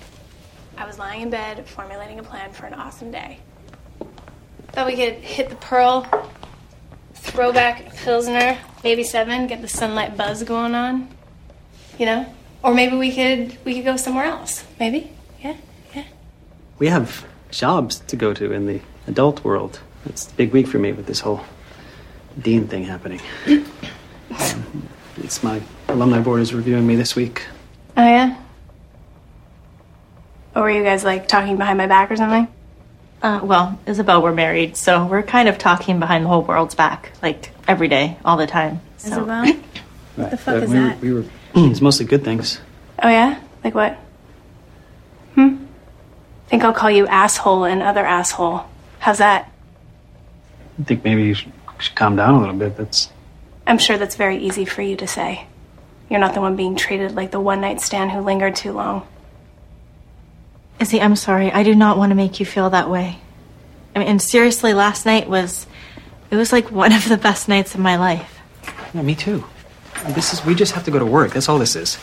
[0.76, 3.40] I was lying in bed formulating a plan for an awesome day.
[4.68, 6.06] Thought we could hit the Pearl,
[7.14, 11.08] throw back a Pilsner, maybe seven, get the sunlight buzz going on.
[11.98, 12.34] You know?
[12.62, 14.64] Or maybe we could we could go somewhere else.
[14.78, 15.10] Maybe?
[15.42, 15.56] Yeah?
[15.92, 16.04] Yeah.
[16.78, 19.80] We have jobs to go to in the adult world.
[20.06, 21.40] It's a big week for me with this whole
[22.40, 23.20] dean thing happening.
[23.46, 23.66] Um,
[25.16, 27.42] it's my alumni board is reviewing me this week.
[27.96, 28.36] Oh yeah?
[30.54, 32.48] Or were you guys like talking behind my back or something?
[33.22, 37.12] Uh, well, Isabel, we're married, so we're kind of talking behind the whole world's back,
[37.22, 38.80] like every day, all the time.
[38.98, 39.08] So.
[39.08, 39.54] Isabel?
[40.14, 40.30] Right.
[40.30, 41.00] the fuck but is we that?
[41.00, 41.24] Were, we were.
[41.54, 42.60] it's mostly good things.
[43.02, 43.40] Oh yeah?
[43.64, 43.94] Like what?
[45.34, 45.64] Hmm?
[46.48, 48.66] Think I'll call you asshole and other asshole.
[48.98, 49.50] How's that?
[50.78, 52.76] I think maybe you should, should calm down a little bit.
[52.76, 53.08] That's
[53.66, 55.46] I'm sure that's very easy for you to say.
[56.10, 59.06] You're not the one being treated like the one night stand who lingered too long.
[60.80, 61.52] Izzy, I'm sorry.
[61.52, 63.18] I do not want to make you feel that way.
[63.94, 65.66] I mean, and seriously, last night was.
[66.30, 68.40] It was like one of the best nights of my life.
[68.94, 69.44] yeah, me too.
[70.08, 71.32] This is we just have to go to work.
[71.34, 71.98] That's all this is.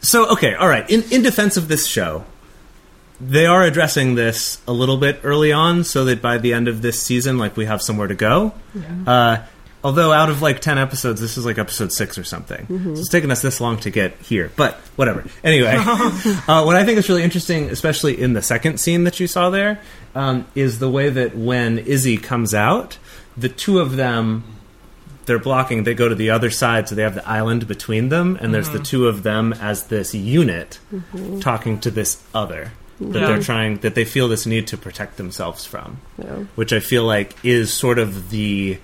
[0.00, 0.88] So okay, all right.
[0.88, 2.24] In in defense of this show,
[3.20, 6.82] they are addressing this a little bit early on, so that by the end of
[6.82, 8.52] this season, like we have somewhere to go.
[9.06, 9.38] Uh,
[9.86, 12.66] although out of like ten episodes, this is like episode six or something.
[12.66, 12.94] Mhm.
[12.96, 15.24] So it's taken us this long to get here, but whatever.
[15.44, 19.28] Anyway, uh, what I think is really interesting, especially in the second scene that you
[19.28, 19.78] saw there,
[20.16, 22.98] um, is the way that when Izzy comes out,
[23.36, 24.42] the two of them
[25.26, 25.82] they're blocking.
[25.84, 28.70] They go to the other side, so they have the island between them, and there's
[28.70, 28.84] the Mhm.
[28.86, 31.40] two of them as this unit Mhm.
[31.40, 32.70] talking to this other
[33.00, 33.26] that Yeah.
[33.26, 36.44] they're trying that they feel this need to protect themselves from, Yeah.
[36.54, 38.78] which I feel like is sort of the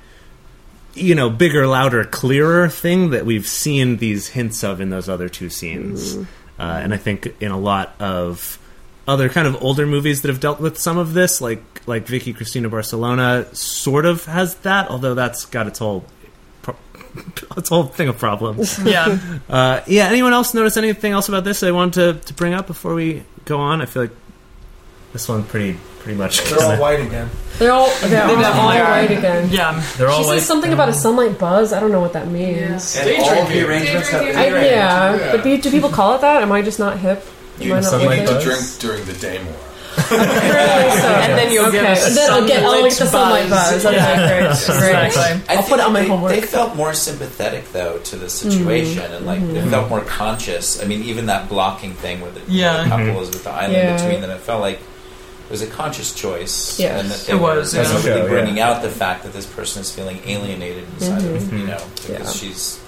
[0.95, 5.29] you know bigger, louder, clearer thing that we've seen these hints of in those other
[5.29, 6.27] two scenes, Mhm.
[6.59, 8.59] uh, and I think in a lot of
[9.09, 12.33] other kind of older movies that have dealt with some of this, like like Vicky
[12.33, 16.05] Cristina Barcelona, sort of has that, although that's got its whole
[16.63, 16.77] pro-
[17.57, 18.79] its whole thing of problems.
[18.85, 19.19] Yeah.
[19.51, 20.05] uh, yeah.
[20.07, 23.25] Anyone else notice anything else about this they wanted to, to bring up before we
[23.45, 23.81] go on?
[23.81, 24.13] I feel like
[25.13, 26.43] this one pretty pretty much.
[26.45, 27.31] They're all kinda- white again.
[27.59, 28.91] They're all they're They all definitely are.
[28.91, 29.49] right again.
[29.51, 29.85] Yeah.
[29.97, 30.39] They're all she white.
[30.39, 31.73] says something about a sunlight buzz.
[31.73, 32.97] I don't know what that means.
[32.97, 36.43] And all the arrangements have I, been yeah, but do, do people call it that?
[36.43, 37.25] Am I just not hip?
[37.61, 38.43] Am I not You need to it?
[38.43, 39.55] drink during the day more.
[40.11, 43.85] And then you'll get a And then I'll get, I'll get the sunlight buzz.
[43.85, 44.79] Okay, great.
[44.79, 45.17] great.
[45.17, 46.33] I I'll think put it on my they, homework.
[46.33, 49.71] They felt more sympathetic though to the situation, and like they Mhm.
[49.71, 50.83] felt more conscious.
[50.83, 52.85] I mean, even that blocking thing with the, Yeah.
[52.85, 53.23] the couple Mhm.
[53.23, 53.97] is with the island Yeah.
[53.97, 54.81] between them, it felt like
[55.47, 56.79] it was a conscious choice.
[56.79, 57.01] Yes.
[57.01, 57.83] and that they It were was, yeah.
[57.91, 58.29] really Show, yeah.
[58.29, 61.59] bringing out the fact that this person is feeling alienated inside of Mhm.
[61.61, 62.49] you know because Yeah.
[62.49, 62.79] she's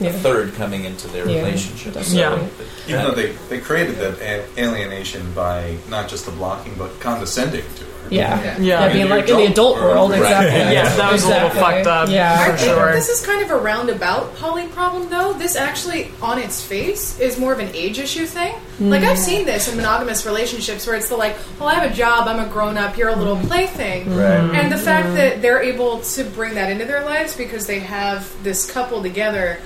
[0.00, 0.10] Yeah.
[0.10, 1.94] a third coming into their Yeah, relationship.
[1.94, 2.48] So definitely.
[2.58, 7.64] that- Even though they, they created that alienation by not just the blocking, but condescending
[7.76, 7.88] to her.
[8.10, 8.42] Yeah.
[8.42, 8.58] Yeah.
[8.58, 10.20] Yeah, In being the like in the adult world, Right.
[10.20, 10.74] exactly.
[10.74, 12.08] Yeah, that was a little fucked up.
[12.08, 12.92] Yeah, I think sure.
[12.92, 15.32] this is kind of a roundabout poly problem, though.
[15.32, 18.54] This actually, on its face, is more of an age issue thing.
[18.80, 21.94] Like I've seen this in monogamous relationships where it's the like, well, I have a
[21.94, 24.54] job, I'm a grown up, you're a little plaything, Right.
[24.54, 28.30] and the fact that they're able to bring that into their lives because they have
[28.44, 29.58] this couple together.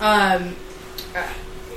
[0.00, 0.54] Um,
[1.16, 1.22] uh,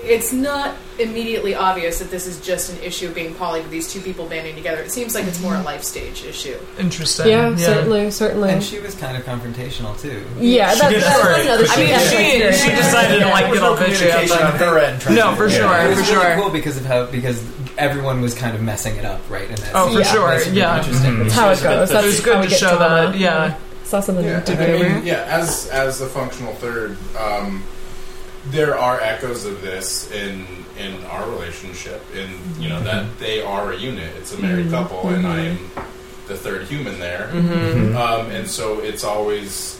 [0.03, 3.91] it's not immediately obvious that this is just an issue of being poly with these
[3.91, 4.81] two people banding together.
[4.81, 6.57] It seems like it's more a life stage issue.
[6.79, 7.27] Interesting.
[7.27, 8.49] Yeah, certainly, certainly.
[8.51, 10.23] And she was kind of confrontational too.
[10.39, 11.41] Yeah, that- did that's hurt.
[11.41, 14.27] another I mean, she- she, she decided to like get all bitchy up.
[14.27, 15.15] Communication on her end.
[15.15, 16.35] No, for It sure, was for really sure.
[16.35, 17.43] cool because of how because
[17.77, 19.47] everyone was kind of messing it up, right?
[19.49, 20.77] And that's, Oh, for yeah, sure, that's really yeah.
[20.77, 21.19] interesting.
[21.19, 21.89] That's how it goes.
[21.89, 23.55] That's It was good how we to show that, yeah.
[23.85, 25.05] Saw something Yeah, to and I do.
[25.05, 27.63] yeah, as as the functional third, um,
[28.49, 30.45] there are echoes of this in
[30.79, 32.01] in our relationship.
[32.15, 32.29] In
[32.61, 34.15] you know that they are a unit.
[34.17, 34.71] It's a married Mhm.
[34.71, 35.49] couple, and I Mhm.
[35.51, 35.69] am
[36.27, 37.29] the third human there.
[37.33, 37.95] Mhm.
[37.95, 39.77] Um, and so it's always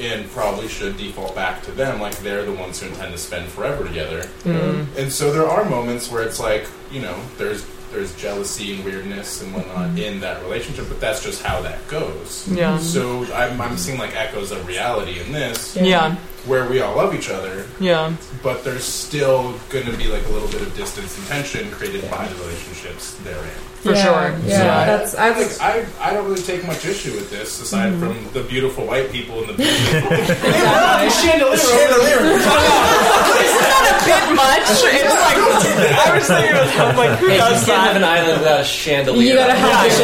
[0.00, 3.48] and probably should default back to them, like they're the ones who intend to spend
[3.48, 4.24] forever together.
[4.44, 4.86] Mm.
[4.96, 9.40] And so there are moments where it's like you know there's there's jealousy and weirdness
[9.42, 12.46] and whatnot in that relationship, but that's just how that goes.
[12.52, 12.76] Yeah.
[12.78, 15.74] So I'm, I'm seeing like echoes of reality in this.
[15.74, 16.16] Yeah.
[16.44, 17.64] Where we all love each other.
[17.80, 18.14] Yeah.
[18.42, 22.10] But there's still going to be like a little bit of distance and tension created
[22.10, 23.48] by the relationships therein.
[23.80, 24.38] For Yeah, sure.
[24.46, 27.30] yeah, So I, that's- I like, was- I, I don't really take much issue with
[27.30, 28.00] this, aside Mhm.
[28.00, 30.00] from the beautiful white people and the beautiful.
[31.08, 32.20] chandelier.
[32.20, 34.66] Isn't that a bit much?
[34.66, 38.38] It's like I was thinking, I'm like, who Hey, you does can't have an island
[38.38, 39.28] without a chandelier.
[39.28, 39.98] You gotta have the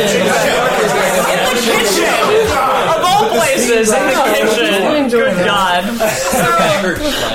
[1.30, 2.73] In the kitchen, of
[3.14, 5.10] all places, in the kitchen.
[5.10, 5.84] Good God.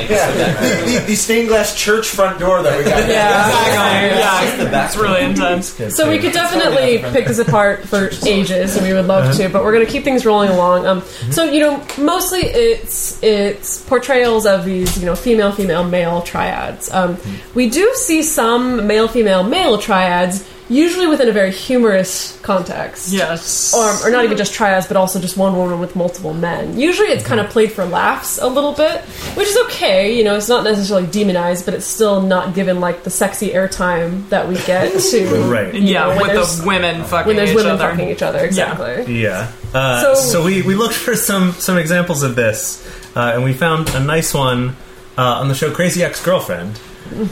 [0.10, 3.00] Yeah, the, the, the stained glass church front door that we got.
[3.00, 4.66] Exactly.
[4.66, 5.96] Yeah, it's really intense.
[5.96, 9.50] So we could definitely pick this apart for ages, and we would love to.
[9.50, 10.86] But we're going to keep things rolling along.
[10.86, 16.22] Um, so you know, mostly it's it's portrayals of these you know female, female, male
[16.22, 16.92] triads.
[16.92, 17.18] Um,
[17.56, 20.48] we do see some male, female, male triads.
[20.72, 23.12] Usually within a very humorous context.
[23.12, 23.74] Yes.
[23.74, 26.80] Or, or not even just triads, but also just one woman with multiple men.
[26.80, 29.02] Usually it's kind of played for laughs a little bit,
[29.36, 30.16] which is okay.
[30.16, 34.30] You know, it's not necessarily demonized, but it's still not given like the sexy airtime
[34.30, 35.36] that we get to.
[35.52, 35.74] Right.
[35.74, 37.90] you Yeah, know, with the women fucking when there's women other.
[37.90, 38.40] fucking each other.
[38.40, 39.22] Exactly.
[39.22, 39.52] Yeah.
[39.74, 43.54] Uh, So- so, we, we looked for some some examples of this, uh, and we
[43.54, 44.76] found a nice one
[45.18, 46.80] uh, on the show Crazy Ex Girlfriend.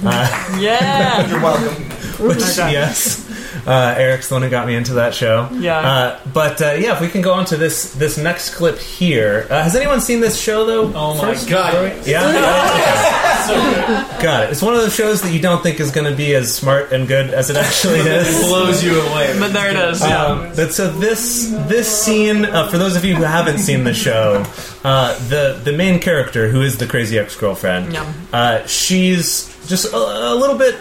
[0.04, 1.28] Uh, Yeah.
[1.30, 1.84] You're welcome.
[2.20, 3.24] Which, yes,
[3.68, 5.48] uh, Eric's the one who got me into that show.
[5.54, 5.78] Yeah.
[5.78, 9.46] Uh, but uh, yeah, if we can go on to this this next clip here.
[9.52, 10.92] Uh, has anyone seen this show though?
[10.96, 11.48] Oh my First?
[11.48, 11.94] God.
[12.08, 12.24] Yeah.
[14.22, 14.50] Got it.
[14.52, 16.92] It's one of those shows that you don't think is going to be as smart
[16.92, 18.28] and good as it actually is.
[18.40, 19.36] It blows you away.
[19.40, 20.02] But there it is.
[20.02, 20.26] Yeah.
[20.26, 23.94] Um, but so this this scene, uh, for those of you who haven't seen the
[23.94, 24.44] show,
[24.88, 28.14] uh, the the main character, who is the crazy ex girlfriend, Yeah.
[28.32, 29.28] uh, she's
[29.68, 30.76] just a, a little bit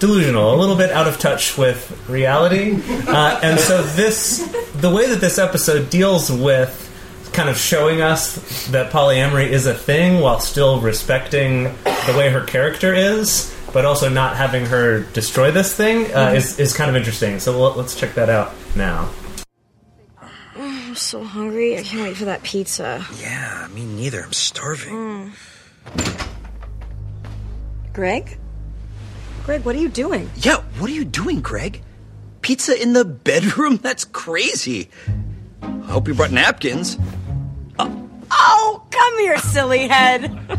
[0.00, 2.74] delusional, a little bit out of touch with reality,
[3.08, 4.18] uh, and so this
[4.80, 6.72] the way that this episode deals with
[7.32, 11.64] kind of showing us that polyamory is a thing while still respecting
[12.06, 16.58] the way her character is but also not having her destroy this thing uh, is,
[16.60, 17.40] is kind of interesting.
[17.40, 19.08] So we'll, let's check that out now
[20.92, 21.78] I'm so hungry.
[21.78, 23.02] I can't wait for that pizza.
[23.18, 24.20] Yeah, me neither.
[24.20, 24.92] I'm starving.
[24.92, 25.32] Mm.
[27.94, 28.36] Greg?
[29.46, 30.28] Greg, what are you doing?
[30.36, 31.80] Yeah, what are you doing, Greg?
[32.42, 33.78] Pizza in the bedroom?
[33.78, 34.90] That's crazy.
[35.62, 36.98] I hope you brought napkins.
[38.34, 40.30] Oh, come here, silly head.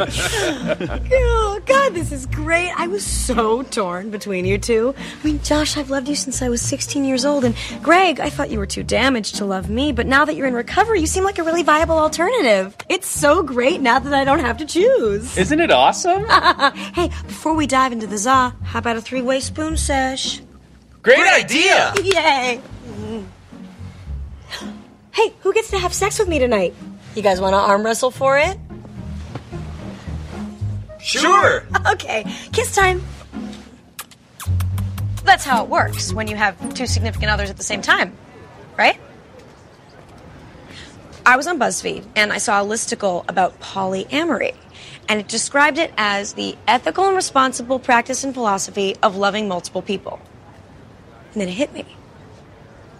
[0.00, 2.70] oh, God, this is great.
[2.76, 4.94] I was so torn between you two.
[4.98, 7.44] I mean, Josh, I've loved you since I was 16 years old.
[7.44, 9.92] And Greg, I thought you were too damaged to love me.
[9.92, 12.76] But now that you're in recovery, you seem like a really viable alternative.
[12.88, 15.36] It's so great now that I don't have to choose.
[15.36, 16.24] Isn't it awesome?
[16.94, 20.40] hey, before we dive into the za, how about a three way spoon sesh?
[21.02, 21.94] Great idea!
[22.02, 22.60] Yay!
[25.12, 26.74] Hey, who gets to have sex with me tonight?
[27.14, 28.56] You guys want to arm wrestle for it?
[31.00, 31.64] Sure.
[31.92, 33.02] Okay, kiss time.
[35.24, 38.16] That's how it works when you have two significant others at the same time,
[38.76, 39.00] right?
[41.24, 44.54] I was on BuzzFeed and I saw a listicle about polyamory,
[45.08, 49.82] and it described it as the ethical and responsible practice and philosophy of loving multiple
[49.82, 50.20] people.
[51.32, 51.84] And then it hit me.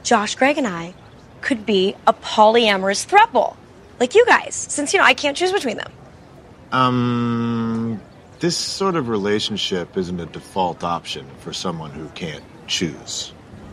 [0.02, 0.94] Josh, Greg, and I
[1.40, 3.56] could be a polyamorous throuple,
[4.00, 5.92] like you guys, since you know I can't choose between them.
[6.72, 8.00] Um,
[8.40, 13.32] this sort of relationship isn't a default option for someone who can't choose.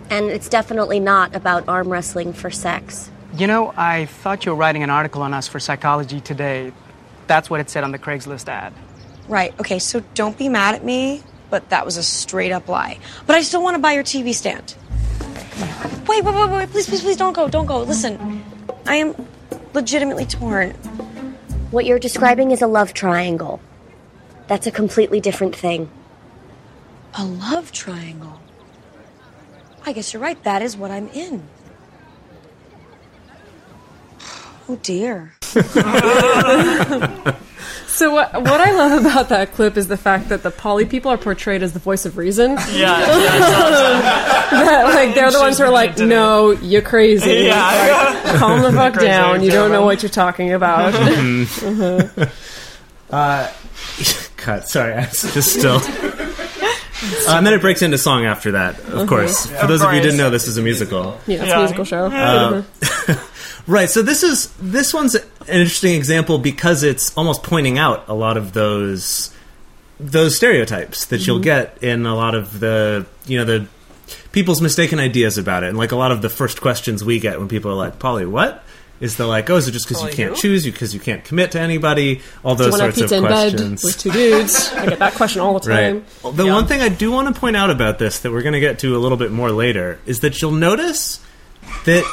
[0.09, 3.09] And it's definitely not about arm wrestling for sex.
[3.37, 6.71] You know, I thought you were writing an article on us for Psychology Today.
[7.27, 8.71] That's what it said on the Craigslist ad.
[9.27, 9.59] Right.
[9.59, 9.79] Okay.
[9.79, 12.99] So don't be mad at me, but that was a straight up lie.
[13.25, 14.75] But I still want to buy your TV stand.
[16.07, 16.69] Wait, wait, wait, wait!
[16.69, 17.79] Please, please, please, don't go, don't go.
[17.81, 18.43] Listen,
[18.85, 19.15] I am
[19.73, 20.71] legitimately torn.
[21.71, 23.59] What you're describing is a love triangle.
[24.47, 25.89] That's a completely different thing.
[27.15, 28.39] A love triangle.
[29.85, 30.41] I guess you're right.
[30.43, 31.47] That is what I'm in.
[34.67, 35.33] Oh dear.
[37.95, 41.09] So what, what I love about that clip is the fact that the poly people
[41.11, 42.51] are portrayed as the voice of reason.
[42.73, 42.99] Yeah.
[44.51, 47.45] that, like they're the ones who are like, "No, you're crazy.
[47.45, 48.21] Yeah.
[48.25, 49.43] Like, calm the fuck Crazy down.
[49.43, 52.31] You don't know what you're talking about." Mhm.
[53.11, 53.49] Uh,
[54.35, 54.67] cut.
[54.67, 55.75] Sorry, I was just still.
[55.77, 59.07] Uh, and then it breaks into song after that, of Mhm.
[59.07, 59.49] course.
[59.49, 61.17] Yeah, For those of you who didn't know, this is a musical.
[61.27, 62.05] Yeah, it's a musical show.
[62.07, 62.63] Uh,
[63.67, 63.89] right.
[63.91, 65.15] So this is this one's
[65.47, 69.31] an interesting example because it's almost pointing out a lot of those
[69.99, 71.43] those stereotypes that you'll Mhm.
[71.43, 73.65] get in a lot of the you know the
[74.33, 77.39] people's mistaken ideas about it, and like a lot of the first questions we get
[77.39, 78.63] when people are like, "Polly, what?"
[79.01, 80.35] Is the like, oh, is it just because you can't who?
[80.41, 83.51] choose, you because you can't commit to anybody, all you those sorts of in bed
[83.51, 83.83] questions.
[83.83, 84.69] with two dudes?
[84.77, 86.05] I get that question all the time.
[86.23, 86.35] Right.
[86.37, 88.61] The one thing I do want to point out about this that we're going to
[88.61, 91.19] get to a little bit more later is that you'll notice
[91.83, 92.05] that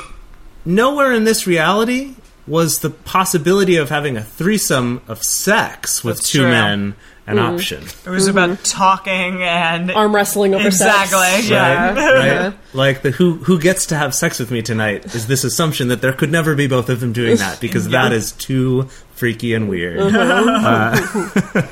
[0.65, 2.15] nowhere in this reality
[2.47, 6.51] was the possibility of having a threesome of sex with That's two true.
[6.51, 7.55] men an Mhm.
[7.55, 7.85] option.
[8.05, 11.05] It was about talking and arm wrestling over sex.
[11.13, 11.49] exactly.
[11.51, 11.95] Yeah.
[11.95, 12.43] Right?
[12.43, 12.53] right?
[12.75, 16.01] Like the who who gets to have sex with me tonight is this assumption that
[16.01, 18.03] there could never be both of them doing that because Yeah.
[18.09, 20.01] that is too freaky and weird.
[20.01, 20.65] Mhm.
[20.65, 21.63] Uh,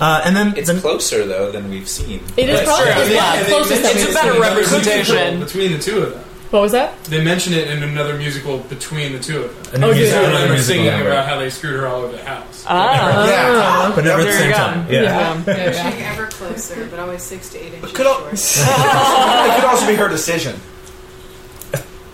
[0.04, 2.20] uh, and then it's closer though than we've seen.
[2.36, 3.04] It is That's probably true.
[3.04, 4.28] the Yeah, they closest that mentioned we've it seen.
[4.28, 5.40] in another representation.
[5.40, 6.24] between the two of them.
[6.50, 7.02] What was that?
[7.04, 9.74] They mention it in another musical between the two of them.
[9.74, 10.28] A new oh, musical, yeah.
[10.28, 11.00] another They were musical, singing yeah.
[11.00, 12.64] about how they screwed her all over the house.
[12.68, 13.26] Ah.
[13.28, 13.92] yeah.
[13.94, 14.58] But never at the There same you go.
[14.58, 14.92] time.
[14.92, 15.42] Yeah.
[15.44, 18.32] Pushing ever closer, but always six to eight inches Could al- short.
[18.34, 20.54] it could also be her decision.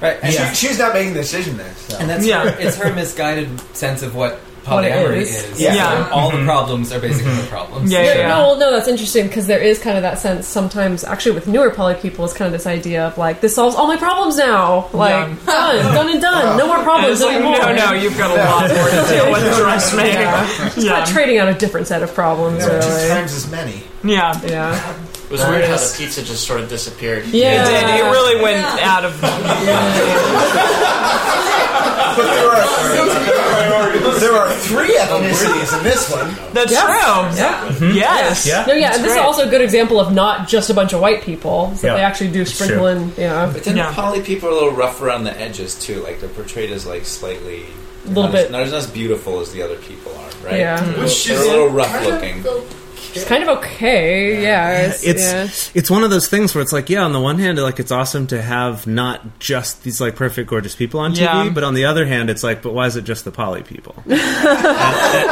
[0.01, 0.51] Right, And yeah.
[0.53, 1.75] she, she's not making the decision there.
[1.75, 1.99] So.
[1.99, 2.49] And that's Yeah.
[2.51, 5.45] her, it's her misguided sense of what What it polyamory is.
[5.51, 5.61] is.
[5.61, 5.75] Yeah.
[6.09, 6.41] So all Mm-hmm.
[6.41, 7.91] the problems are basically the problems.
[7.91, 11.47] No, well, no, that's interesting because there is kind of that sense sometimes, actually, with
[11.49, 14.37] newer poly people, is kind of this idea of like, this solves all my problems
[14.39, 14.89] now.
[14.93, 15.37] Like, Yeah.
[15.47, 16.59] done, done and done.
[16.59, 17.59] No more problems like, anymore.
[17.59, 20.05] no, no, you've got a lot more to deal with, trust me.
[20.09, 20.47] Yeah.
[20.47, 20.93] Just Yeah.
[20.93, 22.81] kind of trading out a different set of problems, Yeah, really.
[22.81, 23.83] just times as many.
[24.05, 24.41] Yeah.
[24.45, 24.95] Yeah.
[25.25, 27.25] It was weird how the pizza just sort of disappeared.
[27.27, 27.63] Yeah.
[27.63, 28.01] It did.
[28.01, 29.13] It really went out of.
[32.17, 36.35] But there are, there are three ethnicities in this one.
[36.53, 36.85] That's Yes.
[36.85, 37.43] true.
[37.43, 37.69] Yeah.
[37.69, 37.97] Mm-hmm.
[37.97, 38.47] Yes.
[38.67, 41.01] No, yeah, and this is also a good example of not just a bunch of
[41.01, 41.75] white people.
[41.77, 41.95] So Yeah.
[41.95, 42.87] they actually do sprinkle true.
[42.89, 43.51] in, yeah.
[43.53, 46.03] But then poly people are a little rough around the edges too.
[46.03, 47.65] Like they're portrayed as like slightly
[48.05, 50.59] A little not bit- As, not as beautiful as the other people are, right?
[50.59, 50.81] Yeah.
[50.81, 52.43] They're a Which little- is they're a little rough kind of looking.
[53.15, 54.87] It's kind of okay, yeah.
[54.89, 55.49] It's, it's yeah.
[55.79, 57.93] it's one of those things where it's like yeah on the one hand like it's
[57.93, 61.51] awesome to have not just these like perfect gorgeous people on TV Yeah.
[61.51, 63.95] but on the other hand it's like but why is it just the poly people
[64.07, 64.13] and,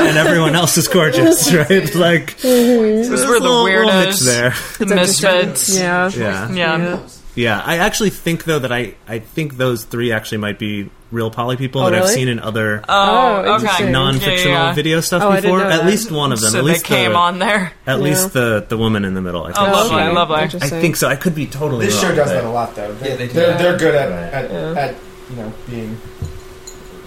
[0.08, 4.24] and everyone else is gorgeous right like Those were the little- little mix weirdos.
[4.26, 4.54] there
[4.86, 5.76] The misfits.
[5.78, 6.10] Yeah.
[6.14, 6.76] yeah Yeah.
[6.78, 11.30] yeah I actually think though that I I think those three actually might be real
[11.30, 13.90] poly people Oh, that I've seen in other Oh, okay.
[13.90, 14.74] non-fictional Yeah, yeah.
[14.74, 17.16] video stuff Oh, before at least one of them So at they least came the,
[17.18, 17.72] on there.
[17.86, 18.04] at Yeah.
[18.04, 20.36] least the the woman in the middle I Oh, think lovely, she- lovely.
[20.66, 22.94] I think so I could be totally This show does but- that a lot, though.
[23.02, 23.32] Yeah, they do.
[23.34, 24.80] They're, they're good at, at, Yeah.
[24.80, 24.94] at
[25.30, 25.98] you know being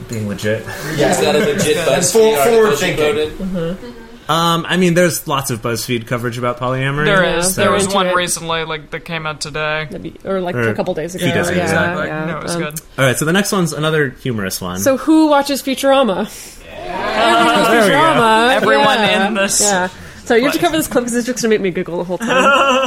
[0.09, 1.11] being legit yeah.
[1.11, 3.37] Is that a legit And BuzzFeed for- article forward she thinking.
[3.37, 3.93] quoted?
[4.29, 7.05] Um, I mean, there's lots of BuzzFeed coverage about polyamory.
[7.05, 7.55] There is.
[7.55, 8.15] so- There was one it.
[8.15, 9.87] recently, like that came out today,
[10.23, 11.25] or like Or a couple days ago.
[11.25, 12.07] few days ago, yeah, exactly.
[12.07, 12.25] yeah.
[12.25, 12.81] No, it was Um, good.
[12.97, 14.79] All right, so the next one's another humorous one.
[14.79, 16.27] So who watches Futurama?
[16.65, 17.95] Everyone watches There we go.
[17.95, 18.55] Futurama.
[18.55, 19.27] Everyone yeah.
[19.27, 19.89] in this Yeah.
[20.25, 21.97] So you have to cover this clip because it's just going to make me giggle
[21.97, 22.29] the whole time.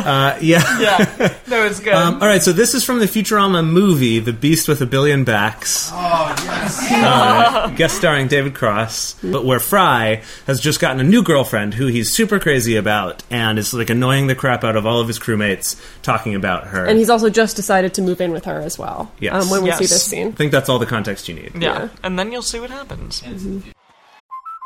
[0.06, 0.62] Uh, yeah.
[0.80, 1.04] yeah,
[1.46, 1.92] that was good.
[1.94, 5.24] Um, all right, so this is from the Futurama movie, The Beast with a Billion
[5.24, 5.90] Backs.
[5.92, 6.86] Oh, yes.
[6.92, 11.86] uh, guest starring David Cross, but where Fry has just gotten a new girlfriend who
[11.86, 15.18] he's super crazy about and is like annoying the crap out of all of his
[15.18, 16.84] crewmates talking about her.
[16.84, 19.10] and he's also just decided to move in with her as well.
[19.18, 19.44] Yes.
[19.44, 19.78] Um, when we Yes.
[19.78, 20.18] see this scene.
[20.20, 20.32] I scene.
[20.32, 21.52] think that's all the context you need.
[21.60, 21.88] yeah.
[22.02, 23.22] and then you'll see what happens.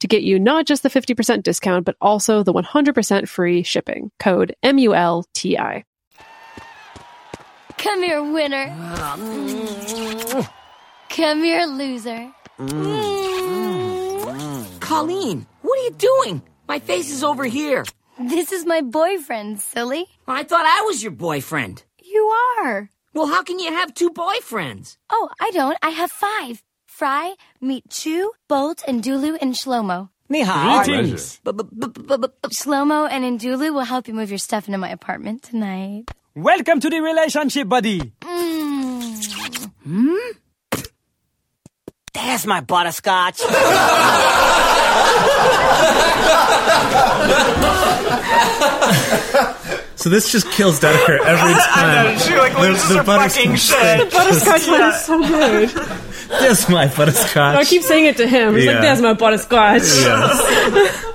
[0.00, 4.10] to get you not just the 50% discount, but also the 100% free shipping.
[4.18, 5.84] Code M-U-L-T-I.
[7.78, 8.66] Come here, winner.
[11.10, 12.32] Come here, loser.
[14.80, 16.42] Colleen, what are you doing?
[16.68, 17.84] My face is over here.
[18.18, 20.06] This is my boyfriend, silly.
[20.26, 21.84] I thought I was your boyfriend.
[22.02, 22.90] You are.
[23.12, 24.96] Well, how can you have two boyfriends?
[25.10, 25.78] Oh, I don't.
[25.82, 26.62] I have five.
[26.96, 30.08] Fry, meet Chu, Bolt, and Dulu and Shlomo.
[30.30, 30.82] Ni hao.
[30.82, 31.42] Greetings.
[31.44, 36.10] Shlomo and Ndulu will help you move your stuff into my apartment tonight.
[36.34, 38.00] Welcome to the relationship, buddy.
[39.84, 40.14] Hmm?
[42.14, 43.42] There's my butterscotch.
[49.96, 51.60] So this just kills Dedeker every time.
[51.74, 53.98] I know, she, like, loses her fucking shit.
[53.98, 55.70] The butterscotch one is so good.
[56.28, 57.56] There's my butterscotch.
[57.56, 58.54] I keep saying it to him.
[58.54, 58.72] He's Yeah.
[58.72, 59.82] like, there's my butterscotch.
[59.82, 61.04] Yes.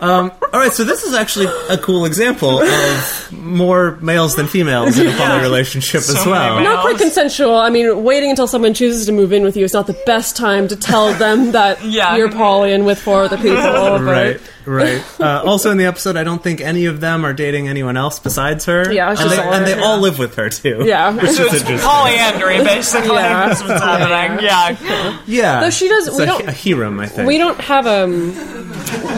[0.00, 4.98] Um, all right, so this is actually a cool example of more males than females
[4.98, 6.60] in a poly relationship as well.
[6.60, 7.56] Not quite consensual.
[7.56, 10.36] I mean, waiting until someone chooses to move in with you is not the best
[10.36, 11.82] time to tell them that
[12.16, 13.56] you're poly and with four other people.
[13.56, 15.02] but- right, right.
[15.20, 18.18] Uh, also, in the episode, I don't think any of them are dating anyone else
[18.18, 18.92] besides her.
[18.92, 19.82] Yeah, it's and they, and they yeah.
[19.84, 20.82] all live with her too.
[20.84, 21.10] Yeah.
[21.14, 21.88] which So is it's interesting.
[21.88, 23.14] polyandry, basically.
[23.16, 23.48] Yeah.
[23.48, 24.44] That's what's happening.
[24.44, 25.20] Yeah.
[25.26, 27.26] Yeah, Though she does- It's we a, don't- a harem, I think.
[27.26, 28.28] We don't have um,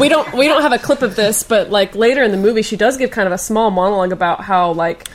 [0.00, 2.62] we don't we don't have a clip of this, but like later in the movie,
[2.62, 5.08] she does give kind of a small monologue about how like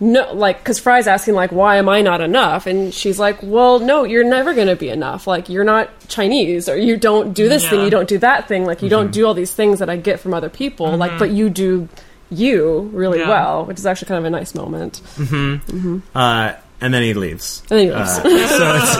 [0.00, 2.66] no, like because Fry's asking like, why am I not enough?
[2.66, 5.26] And she's like, well, no, you're never going to be enough.
[5.26, 8.64] Like you're not Chinese, or you don't do this thing, you don't do that thing.
[8.64, 10.96] Like you don't do all these things that I get from other people.
[10.96, 11.18] Like, Mhm.
[11.18, 11.88] but you do
[12.30, 13.28] you really Yeah.
[13.28, 14.98] well, which is actually kind of a nice moment.
[15.16, 16.02] hmm Mhm.
[16.14, 17.62] Uh, and then he leaves.
[17.70, 18.18] And then he leaves.
[18.60, 18.80] Uh,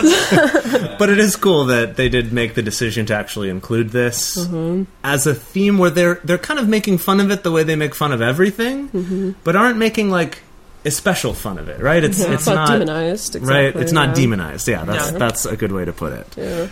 [0.81, 4.35] so but it is cool that they did make the decision to actually include this
[4.49, 4.87] Mhm.
[5.03, 7.75] as a theme where they're they're kind of making fun of it the way they
[7.75, 9.35] make fun of everything, Mhm.
[9.43, 10.39] but aren't making like
[10.85, 11.79] a special fun of it.
[11.81, 12.03] Right?
[12.03, 13.41] It's Yeah, it's it's not demonized, Right?
[13.65, 14.13] exactly, It's not yeah.
[14.15, 14.67] demonized.
[14.67, 15.17] Yeah, that's Yeah.
[15.17, 16.27] that's a good way to put it.
[16.37, 16.67] Yeah.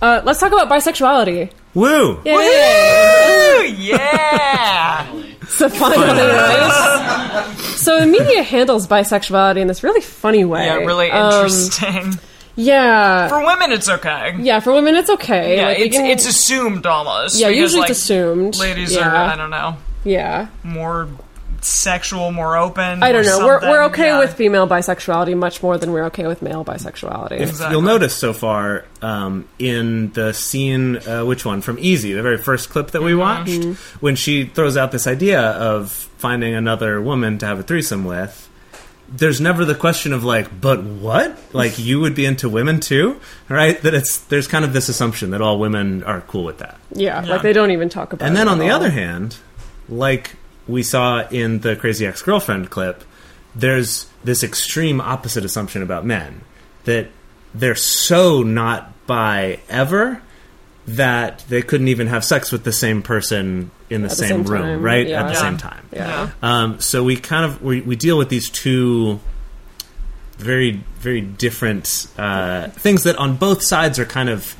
[0.00, 1.50] Uh, let's talk about bisexuality.
[1.74, 2.20] Woo!
[2.24, 2.32] Yay!
[2.34, 3.64] Woo!
[3.76, 5.06] Yeah!
[5.48, 7.46] So finally, right?
[7.76, 10.66] So the media handles bisexuality in this really funny way.
[10.66, 12.18] Yeah, really Um, interesting.
[12.56, 13.28] yeah.
[13.28, 14.34] For women, it's okay.
[14.40, 15.56] yeah, for women, it's okay.
[15.56, 17.38] Yeah, Like, it's can- it's assumed almost.
[17.38, 18.56] Yeah, because, usually like, it's assumed.
[18.58, 19.08] Ladies Yeah.
[19.08, 20.46] are, I don't know, Yeah.
[20.64, 21.08] more
[21.64, 23.02] sexual, more open.
[23.02, 23.44] I don't know.
[23.46, 24.18] We're, we're okay Yeah.
[24.18, 27.40] with female bisexuality much more than we're okay with male bisexuality.
[27.40, 32.22] If you'll notice so far um, in the scene, uh, which one from Easy, the
[32.22, 33.62] very first clip that we watched,
[34.00, 38.48] when she throws out this idea of finding another woman to have a threesome with.
[39.14, 41.36] There's never the question of like, but what?
[41.52, 43.78] Like you would be into women too, right?
[43.82, 46.78] That it's there's kind of this assumption that all women are cool with that.
[46.92, 48.24] yeah, like they don't even talk about.
[48.24, 48.28] It.
[48.28, 48.76] And then it on the all.
[48.76, 49.36] other hand,
[49.88, 50.30] like
[50.72, 53.04] we saw in the Crazy Ex Girlfriend clip,
[53.54, 56.40] there's this extreme opposite assumption about men
[56.84, 57.08] that
[57.54, 60.22] they're so not by ever
[60.86, 64.28] that they couldn't even have sex with the same person in the, At the same,
[64.28, 65.06] same room, time, right?
[65.06, 65.20] yeah.
[65.20, 65.40] At the Yeah.
[65.40, 65.86] same time.
[65.92, 66.30] Yeah.
[66.42, 69.20] Um, so we kind of we, we deal with these two
[70.38, 74.56] very very different uh, things that on both sides are kind of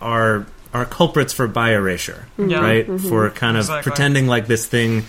[0.00, 2.60] are are culprits for bi erasure, Yeah.
[2.60, 2.88] right?
[2.88, 3.08] Mhm.
[3.08, 3.82] For kind of Exactly.
[3.90, 5.04] pretending like this thing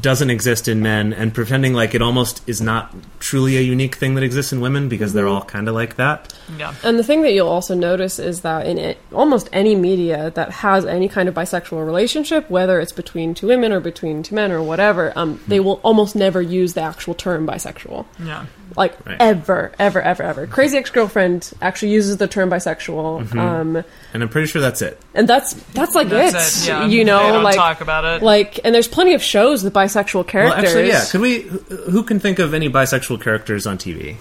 [0.00, 4.14] doesn't exist in men and pretending like it almost is not truly a unique thing
[4.14, 6.32] that exists in women because they're all kind of like that.
[6.56, 6.74] Yeah.
[6.84, 10.50] And the thing that you'll also notice is that in it, almost any media that
[10.52, 14.52] has any kind of bisexual relationship, whether it's between two women or between two men
[14.52, 18.04] or whatever, um, they will almost never use the actual term bisexual.
[18.24, 18.44] Yeah.
[18.76, 19.16] Like Right.
[19.20, 20.46] ever, ever, ever, ever.
[20.46, 23.38] Crazy Ex-Girlfriend actually uses the term bisexual, Mhm.
[23.40, 24.98] um, And I'm pretty sure that's it.
[25.14, 26.68] and that's that's like That's it.
[26.68, 26.86] it, yeah.
[26.86, 28.22] You know, They don't like talk about it.
[28.22, 30.64] Like, and there's plenty of shows with bisexual Well, characters.
[30.64, 31.04] actually, yeah.
[31.10, 31.40] Could we?
[31.42, 31.58] who-
[31.90, 34.16] Who can think of any bisexual characters on TV?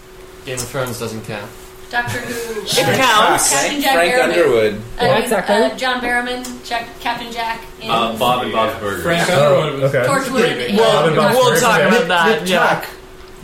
[0.45, 1.45] Game of Thrones doesn't count.
[1.91, 2.61] Doctor Who.
[2.61, 3.49] It counts.
[3.51, 4.23] Captain Jack Frank Barrowman.
[4.23, 4.81] Underwood.
[4.99, 5.55] I Yeah, mean, exactly.
[5.55, 9.01] uh, John Barrowman, Jack, Captain Jack in Uh, Bob and Bob's Burgers.
[9.03, 10.07] Frank Underwood was okay.
[10.07, 10.67] Torchwood.
[10.69, 12.41] and- Well, We'll talk about Nick- that.
[12.41, 12.59] Nip Yeah.
[12.59, 12.85] Tuck,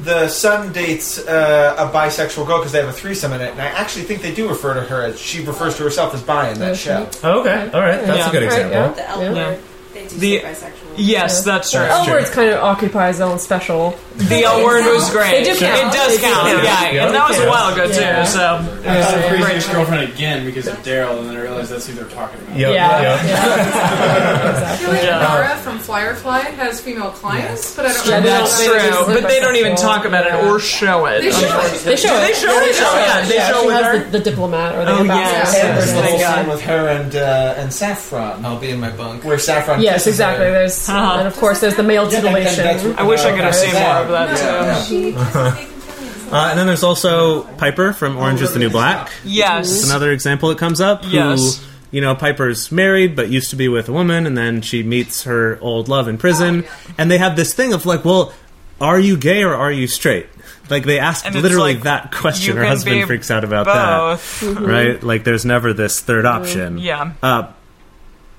[0.06, 3.62] the son dates uh, a bisexual girl because they have a threesome in it, and
[3.62, 6.50] I actually think they do refer to her as she refers to herself as bi
[6.52, 7.10] in that show.
[7.24, 8.30] Okay, all right, that's Yeah.
[8.30, 8.72] a good Right, example.
[8.72, 8.88] yeah.
[8.94, 9.34] The L Yeah.
[9.34, 9.60] word.
[9.94, 10.85] They do The- say bisexual.
[10.98, 11.82] Yes, that's true.
[11.82, 13.98] The L Word's kind of occupies his own special.
[14.16, 15.44] The L word was great.
[15.44, 16.34] They do It does count.
[16.48, 16.64] count.
[16.64, 17.06] Yeah, Yeah.
[17.08, 17.50] and that was a Yeah.
[17.50, 18.00] while ago too.
[18.00, 18.24] Yeah.
[18.24, 18.40] So
[18.86, 19.56] I thought of Crazy Great.
[19.58, 22.58] Ex-Girlfriend again because of Daryl, and then I realized that's who they're talking about.
[22.58, 23.02] Yep, Yeah.
[23.02, 23.20] yep.
[23.76, 25.20] I feel like Yeah.
[25.26, 28.22] Inara from Firefly has female clients, but I don't Yeah, know.
[28.22, 29.22] they that's don't- they true.
[29.22, 31.22] But they don't even talk about it or show it.
[31.22, 31.84] They show it.
[31.84, 32.28] They show it.
[32.28, 32.78] they show it?
[32.78, 35.38] Yeah, they show she with has the, the diplomat or the Oh, ambassador.
[35.38, 35.54] yes.
[35.76, 36.36] There's a Thank little God.
[36.40, 39.24] scene with her and uh, and Saffron, I'll be in my bunk.
[39.26, 40.46] where Saffron Yes, exactly.
[40.46, 40.70] her.
[40.88, 41.18] There's Uh-huh.
[41.20, 42.64] and of course there's the male Yeah, that- that- titillation.
[42.86, 44.76] that's I wish I could have uh, seen more of that Yeah.
[44.76, 44.84] too.
[44.86, 46.34] She kisses Nathan Fillion.
[46.34, 49.12] Uh, and then there's also Piper from Orange is the New Black.
[49.24, 49.72] Yes.
[49.72, 51.06] It's another example that comes up.
[51.06, 51.60] Who, Yes.
[51.92, 55.24] you know, Piper's married but used to be with a woman, and then she meets
[55.24, 56.64] her old love in prison,
[56.98, 58.34] and they have this thing of like, well,
[58.82, 60.28] are you gay or are you straight?
[60.68, 62.54] Like they ask And it's literally like, that question.
[62.56, 64.40] you Her can husband be freaks out about both.
[64.42, 65.02] that, right?
[65.04, 66.80] Like there's never this third option.
[66.80, 67.12] Yeah.
[67.22, 67.44] Uh,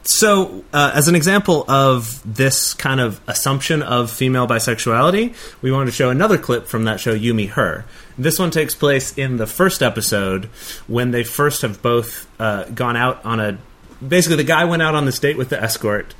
[0.09, 5.87] so, uh, as an example of this kind of assumption of female bisexuality, we wanted
[5.87, 7.85] to show another clip from that show, You Me Her.
[8.17, 10.47] This one takes place in the first episode
[10.87, 13.59] when they first have both uh, gone out on a.
[14.07, 16.15] Basically, the guy went out on this date with the escort,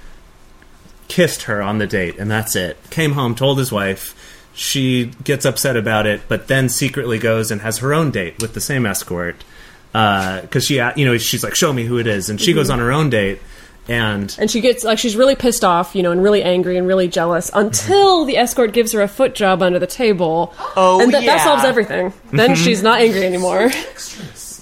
[1.09, 2.77] kissed her on the date, and that's it.
[2.91, 4.15] Came home, told his wife.
[4.55, 8.55] She gets upset about it, but then secretly goes and has her own date with
[8.55, 9.45] the same escort
[9.93, 12.73] because she, you know, she's like, "Show me who it is," and she goes Mhm.
[12.75, 13.41] on her own date,
[13.89, 16.87] and And she gets like she's really pissed off, you know, and really angry and
[16.87, 20.55] really jealous until the escort gives her a foot job under the table.
[20.77, 21.37] Oh, and th- yeah.
[21.37, 22.13] that solves everything.
[22.33, 22.65] Then Mhm.
[22.65, 23.71] she's not angry anymore.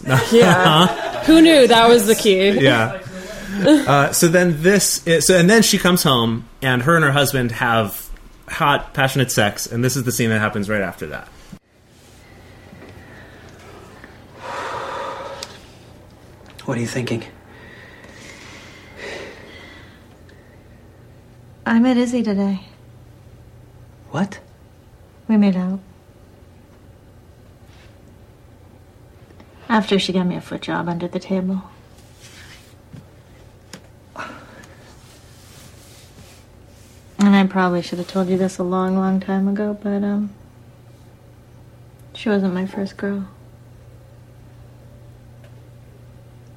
[0.32, 0.86] yeah,
[1.24, 2.50] who knew that was the key?
[2.60, 3.00] yeah.
[3.64, 7.12] Uh, so then this, is, so and then she comes home, and her and her
[7.12, 8.10] husband have
[8.48, 11.28] hot, passionate sex, and this is the scene that happens right after that.
[16.64, 17.22] What are you thinking?
[21.66, 22.60] I met Izzy today.
[24.10, 24.38] What?
[25.28, 25.80] We made out.
[29.68, 31.62] After she got me a foot job under the table.
[37.18, 40.34] And I probably should have told you this a long, long time ago, but, um,
[42.12, 43.26] she wasn't my first girl.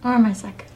[0.04, 0.67] Or my second.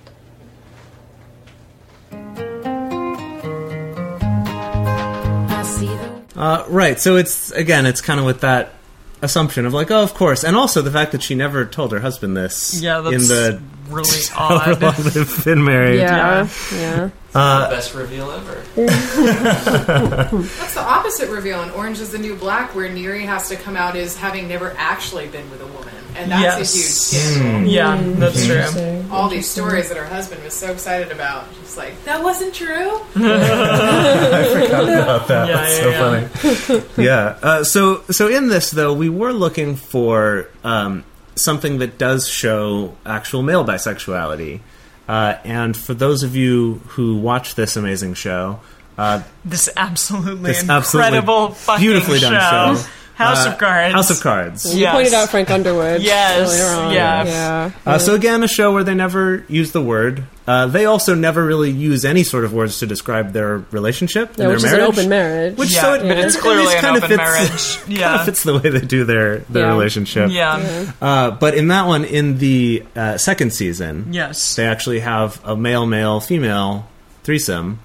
[5.88, 6.25] I see them.
[6.36, 6.99] Uh, right.
[6.99, 8.73] So it's again, it's kind of with that
[9.21, 11.99] assumption of like, oh, of course, and also the fact that she never told her
[11.99, 12.82] husband this.
[12.82, 13.61] Yeah, that's in the
[13.91, 14.81] really however odd.
[14.81, 15.99] long they've been married.
[15.99, 17.09] Yeah, yeah.
[17.33, 18.61] Uh, Best reveal ever.
[18.75, 23.77] That's the opposite reveal in Orange is the New Black, where Neri has to come
[23.77, 25.87] out as having never actually been with a woman.
[26.17, 26.73] and that's Yes.
[26.73, 27.61] a huge scandal.
[27.61, 27.71] Mm.
[27.71, 29.05] Yeah, that's true.
[29.11, 32.99] All these stories that her husband was so excited about, just like that wasn't true.
[33.15, 35.47] I forgot about that.
[35.47, 36.29] Yeah, That's yeah,
[36.67, 37.05] so funny.
[37.05, 37.37] yeah.
[37.41, 41.05] Uh, so so in this though, we were looking for um,
[41.36, 44.59] something that does show actual male bisexuality.
[45.07, 48.59] Uh, and for those of you who watch this amazing show,
[48.97, 52.84] uh, This absolutely This absolutely incredible fucking beautifully done show.
[53.22, 53.93] House Uh, of Cards.
[53.93, 54.76] House of Cards.
[54.76, 56.01] You pointed out Frank Underwood.
[56.11, 56.93] Yes, earlier on.
[56.93, 57.24] yeah.
[57.26, 57.72] yeah.
[57.86, 60.24] Uh, so again, a show where they never use the word.
[60.47, 64.45] Uh, they also never really use any sort of words to describe their relationship Yeah,
[64.45, 64.97] and which their is an marriage.
[64.97, 65.57] open marriage.
[65.57, 67.78] Which Yeah, so it, but it's at clearly least an kind of open fits, marriage.
[67.86, 68.15] kind Yeah.
[68.19, 69.69] of fits the way they do their their Yeah.
[69.72, 70.30] relationship.
[70.32, 70.57] Yeah.
[70.57, 70.91] Yeah.
[71.01, 74.55] Uh, but in that one, in the uh, second season, Yes.
[74.55, 76.88] they actually have a male male female
[77.24, 77.80] threesome,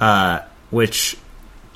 [0.00, 1.16] uh, which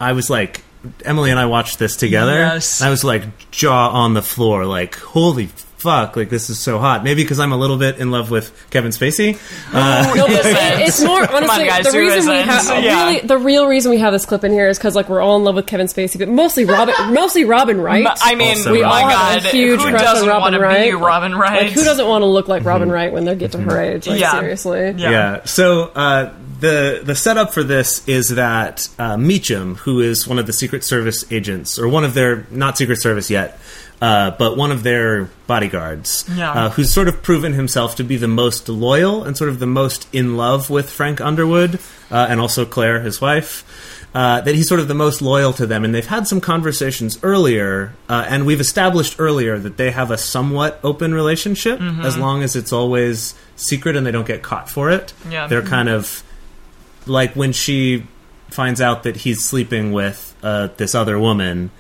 [0.01, 0.63] I was like.
[1.05, 2.35] Emily and I watched this together.
[2.35, 2.81] Yes.
[2.81, 5.49] and I was like jaw on the floor, like holy
[5.83, 7.05] fuck, like this is so hot.
[7.05, 9.37] Maybe because I'm a little bit in love with Kevin Spacey.
[9.75, 10.41] Uh, No, it-
[10.89, 12.49] it's more Come on, honestly guys, the reason we isn't?
[12.49, 13.05] have Yeah.
[13.07, 15.37] really the real reason we have this clip in here is because like we're all
[15.37, 18.07] in love with Kevin Spacey, but mostly Robin, mostly Robin Wright.
[18.23, 20.91] I mean, we my all have a huge who crush doesn't on Robin wanna be
[20.93, 20.99] Wright.
[20.99, 21.63] Robin Wright?
[21.65, 22.95] Like, who doesn't want to look like Robin Mm-hmm.
[22.95, 24.07] Wright when they get to her age?
[24.07, 24.33] Like, Yeah.
[24.39, 24.95] seriously.
[24.97, 25.45] Yeah.
[25.45, 30.47] So uh, the the setup for this is that uh, Meechum, who is one of
[30.47, 33.59] the Secret Service agents, or one of their not Secret Service yet,
[34.03, 36.51] uh, but one of their bodyguards, Yeah.
[36.53, 39.67] uh, who's sort of proven himself to be the most loyal and sort of the
[39.67, 41.79] most in love with Frank Underwood
[42.11, 43.65] uh, and also Claire, his wife.
[44.15, 47.19] Uh, that he's sort of the most loyal to them, and they've had some conversations
[47.23, 52.05] earlier, uh, and we've established earlier that they have a somewhat open relationship Mhm.
[52.05, 55.15] as long as it's always secret and they don't get caught for it.
[55.31, 55.47] Yeah.
[55.47, 56.23] They're kind of
[57.07, 58.05] like when she
[58.51, 61.71] finds out that he's sleeping with uh, this other woman.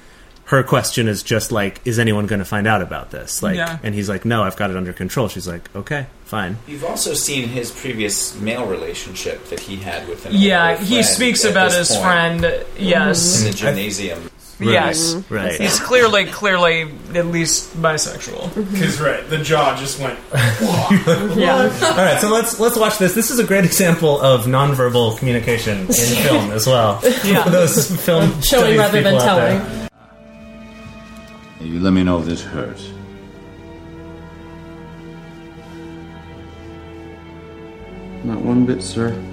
[0.47, 3.79] Her question is just like, "Is anyone going to find out about this?" Like, Yeah.
[3.83, 7.15] and he's like, "No, I've got it under control." She's like, "Okay, fine." You've also
[7.15, 11.73] seen his previous male relationship that he had with an Yeah, older he speaks about
[11.73, 12.03] his point.
[12.03, 12.65] friend.
[12.79, 13.67] Yes, in the mm-hmm.
[13.67, 14.31] gymnasium.
[14.61, 15.61] Yes, Right.
[15.61, 16.83] He's clearly, clearly,
[17.15, 18.49] at least bisexual.
[18.51, 18.73] Mm-hmm.
[18.73, 20.19] Because right, the jaw just went.
[21.37, 21.63] Yeah.
[21.83, 23.15] All right, so let's let's watch this.
[23.15, 25.87] This is a great example of nonverbal communication in
[26.27, 27.01] film as well.
[27.25, 27.43] Yeah.
[27.49, 29.59] Those film Showing rather than telling.
[29.59, 29.89] there.
[31.63, 31.75] Telling.
[31.75, 32.91] You let me know if this hurts.
[38.25, 39.32] Not one bit, sir.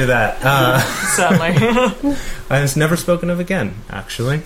[0.00, 0.38] After that.
[0.44, 0.78] Uh,
[1.14, 2.16] Sadly.
[2.50, 3.74] I was never spoken of again.
[3.90, 4.42] Actually,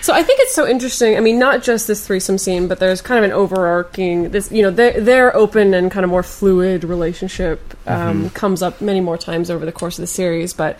[0.00, 1.16] So I think it's so interesting.
[1.16, 4.50] I mean, not just this threesome scene, but there's kind of an overarching this.
[4.50, 8.34] You know, their their open and kind of more fluid relationship um, Mhm.
[8.34, 10.52] comes up many more times over the course of the series.
[10.52, 10.78] But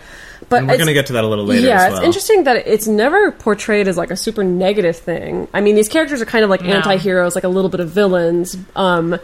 [0.49, 1.65] but and we're going to get to that a little later.
[1.67, 5.47] Yeah, as it's interesting that it's never portrayed as like a super negative thing.
[5.53, 6.73] I mean, these characters are kind of like No.
[6.73, 8.57] anti-heroes, like a little bit of villains.
[8.75, 9.17] Um,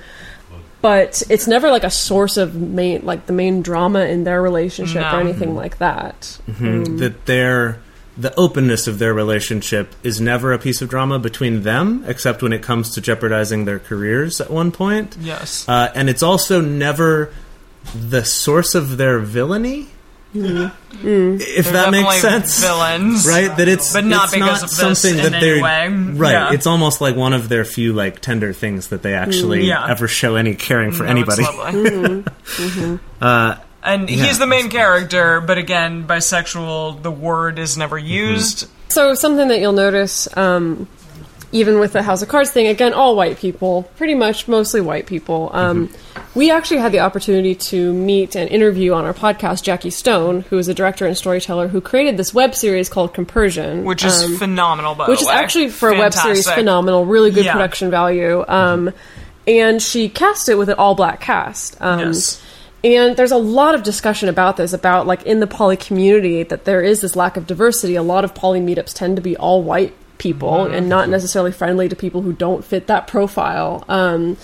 [0.82, 5.01] but it's never like a source of main like the main drama in their relationship
[5.01, 5.17] No.
[5.17, 6.38] or anything like that.
[6.49, 6.88] Mhm.
[6.88, 7.80] Um, that their
[8.17, 12.51] the openness of their relationship is never a piece of drama between them, except when
[12.51, 15.15] it comes to jeopardizing their careers at one point.
[15.21, 15.63] Yes.
[15.69, 17.30] uh, and it's also never
[17.95, 19.88] the source of their villainy.
[20.36, 20.71] Mm.
[21.41, 23.25] If They're that makes sense, villains.
[23.27, 23.55] right?
[23.57, 25.88] That it's But not it's because not of this something in that any they're way.
[25.89, 26.32] right.
[26.34, 26.53] Yeah.
[26.53, 29.67] It's almost like one of their few like tender things that they actually Mm.
[29.67, 29.88] Yeah.
[29.89, 32.23] ever show any caring for No, it's anybody.
[32.63, 32.99] lovely.
[33.21, 34.25] Uh, And Yeah.
[34.25, 38.07] he's the main character, but again, bisexual, the word is never Mm-hmm.
[38.07, 38.67] used.
[38.89, 40.88] So something that you'll notice um,
[41.52, 45.06] even with the House of Cards thing, again, all white people, pretty much mostly white
[45.08, 45.50] people.
[45.54, 45.89] Um,
[46.36, 50.60] We actually had the opportunity to meet and interview on our podcast Jackie Stone, who
[50.60, 54.38] is a director and storyteller who created this web series called Compersion, Which is um,
[54.38, 57.54] phenomenal, by which is actually for a web series phenomenal, really good Yeah.
[57.54, 58.45] production value.
[58.47, 58.91] Um,
[59.47, 61.78] and she cast it with an all black cast.
[61.82, 62.39] Um, Yes.
[62.82, 66.64] And there's a lot of discussion about this, about like in the poly community, that
[66.64, 67.95] there is this lack of diversity.
[67.95, 70.74] A lot of poly meetups tend to be all white people Mm-hmm.
[70.76, 73.84] and not necessarily friendly to people who don't fit that profile.
[73.89, 74.38] Um,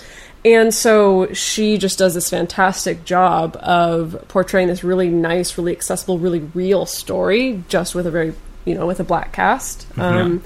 [0.44, 6.18] and so she just does this fantastic job of portraying this really nice, really accessible,
[6.18, 8.32] really real story, just with a very,
[8.64, 9.86] you know, with a black cast.
[9.98, 10.42] Um,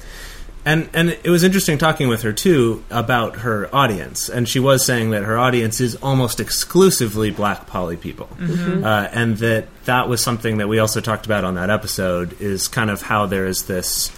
[0.63, 4.85] And and it was interesting talking with her too about her audience, and she was
[4.85, 8.85] saying that her audience is almost exclusively Black poly people, Mhm.
[8.85, 12.37] uh, and that that was something that we also talked about on that episode.
[12.41, 14.11] Is kind of how there is this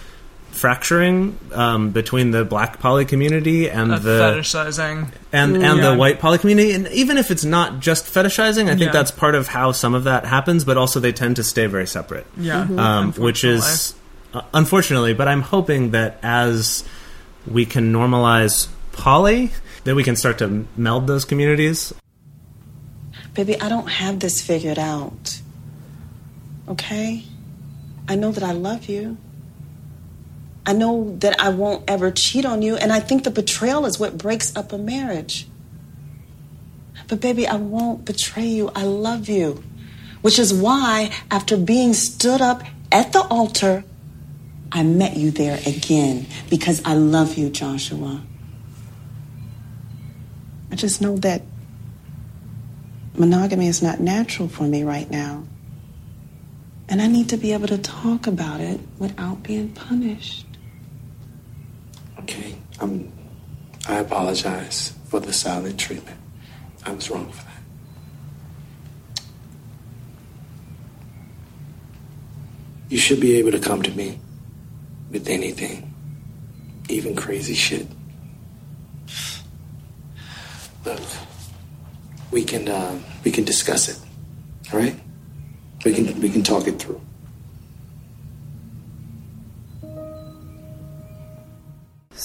[0.53, 5.09] fracturing um, between the Black poly community and Of the fetishizing.
[5.33, 5.91] and and Yeah.
[5.91, 8.93] the white poly community, and even if it's not just fetishizing, I think Yeah.
[8.93, 10.65] that's part of how some of that happens.
[10.65, 12.27] But also, they tend to stay very separate.
[12.39, 12.67] Yeah.
[12.69, 12.79] Mhm.
[12.79, 13.95] um, which is
[14.35, 15.15] uh, unfortunately.
[15.15, 16.85] But I'm hoping that as
[17.47, 19.51] we can normalize poly,
[19.85, 21.93] that we can start to meld those communities.
[23.35, 25.41] Baby, I don't have this figured out.
[26.69, 27.25] Okay?
[28.09, 29.17] I know that I love you.
[30.65, 33.99] I know that I won't ever cheat on you, and I think the betrayal is
[33.99, 35.49] what breaks up a marriage.
[37.09, 38.71] But, baby, I won't betray you.
[38.75, 39.63] I love you.
[40.21, 43.85] Which is why, after being stood up at the altar,
[44.71, 48.23] I met you there again because I love you, Joshua.
[50.71, 51.43] I just know that
[53.15, 55.45] monogamy is not natural for me right now.
[56.89, 60.42] And I need to be able to talk about it without being punished.
[62.23, 63.13] Okay, I'm.
[63.89, 66.19] I apologize for the silent treatment.
[66.87, 67.63] I was wrong for that.
[72.89, 74.21] You should be able to come to me
[75.11, 75.93] with anything,
[76.89, 77.87] even crazy shit.
[80.85, 81.01] Look,
[82.31, 83.99] we can uh, we can discuss it.
[84.73, 84.99] All right,
[85.85, 87.01] we can we can talk it through.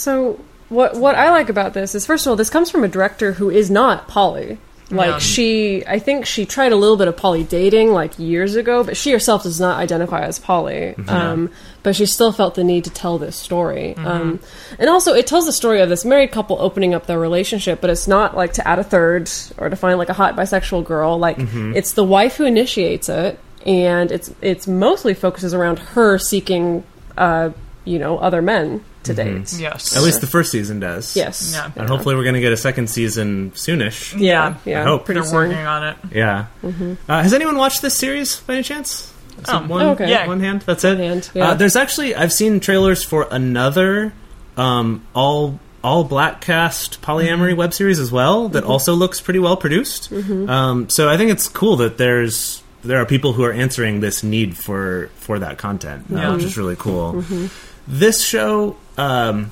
[0.07, 0.39] So
[0.69, 3.33] what what I like about this is first of all, this comes from a director
[3.33, 4.57] who is not Polly.
[4.89, 5.17] Like Yeah.
[5.19, 8.95] she, I think she tried a little bit of poly dating like years ago, but
[8.95, 10.95] she herself does not identify as poly.
[10.97, 11.09] Mhm.
[11.11, 11.49] Um,
[11.83, 13.95] but she still felt the need to tell this story.
[13.97, 14.05] Mhm.
[14.05, 14.39] Um,
[14.79, 17.89] and also, it tells the story of this married couple opening up their relationship, but
[17.89, 21.19] it's not like to add a third or to find like a hot bisexual girl.
[21.19, 21.75] Like Mhm.
[21.75, 26.83] it's the wife who initiates it, and it's it's mostly focuses around her seeking,
[27.17, 27.49] uh,
[27.83, 29.35] you know, other men to date.
[29.43, 29.61] Mm-hmm.
[29.61, 29.95] Yes.
[29.97, 31.15] At least the first season does.
[31.15, 31.51] Yes.
[31.53, 31.71] Yeah.
[31.75, 34.17] And hopefully, we're going to get a second season soonish.
[34.19, 35.05] Yeah, yeah, I hope.
[35.05, 35.49] pretty They're soon.
[35.49, 35.97] working on it.
[36.13, 36.45] Yeah.
[36.63, 36.97] Mhm.
[37.09, 39.11] Uh, has anyone watched this series by any chance?
[39.39, 40.09] Is Oh, it one, oh, okay.
[40.09, 40.25] Yeah.
[40.27, 40.61] one hand.
[40.65, 40.97] That's it.
[40.97, 41.49] Hand, yeah.
[41.49, 44.13] uh, there's actually I've seen trailers for another
[44.57, 48.69] um, all all black cast polyamory web series as well that Mhm.
[48.69, 50.11] also looks pretty well produced.
[50.11, 50.49] Mhm.
[50.49, 54.23] Um, so I think it's cool that there's there are people who are answering this
[54.23, 57.13] need for for that content, uh, which is really cool.
[57.21, 57.49] Mhm.
[57.87, 58.75] This show.
[58.97, 59.51] Um,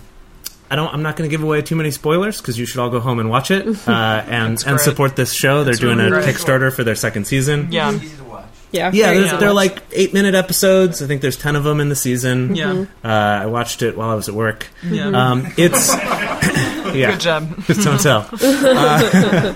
[0.69, 0.93] I don't.
[0.93, 3.19] I'm not going to give away too many spoilers because you should all go home
[3.19, 3.91] and watch it uh,
[4.27, 5.63] and and support this show.
[5.63, 6.25] They're It's doing really a great.
[6.35, 7.71] Kickstarter for their second season.
[7.71, 7.97] Yeah.
[8.71, 11.01] Yeah, Yeah, very there's, they're like eight minute episodes.
[11.01, 12.55] I think there's ten of them in the season.
[12.55, 12.65] Yeah.
[12.73, 12.87] Mhm.
[13.05, 13.07] uh,
[13.43, 14.67] I watched it while I was at work.
[14.83, 15.07] Yeah.
[15.31, 15.93] um, it's
[16.93, 17.65] yeah, Good job.
[17.67, 18.27] Don't tell.
[18.41, 19.53] Uh,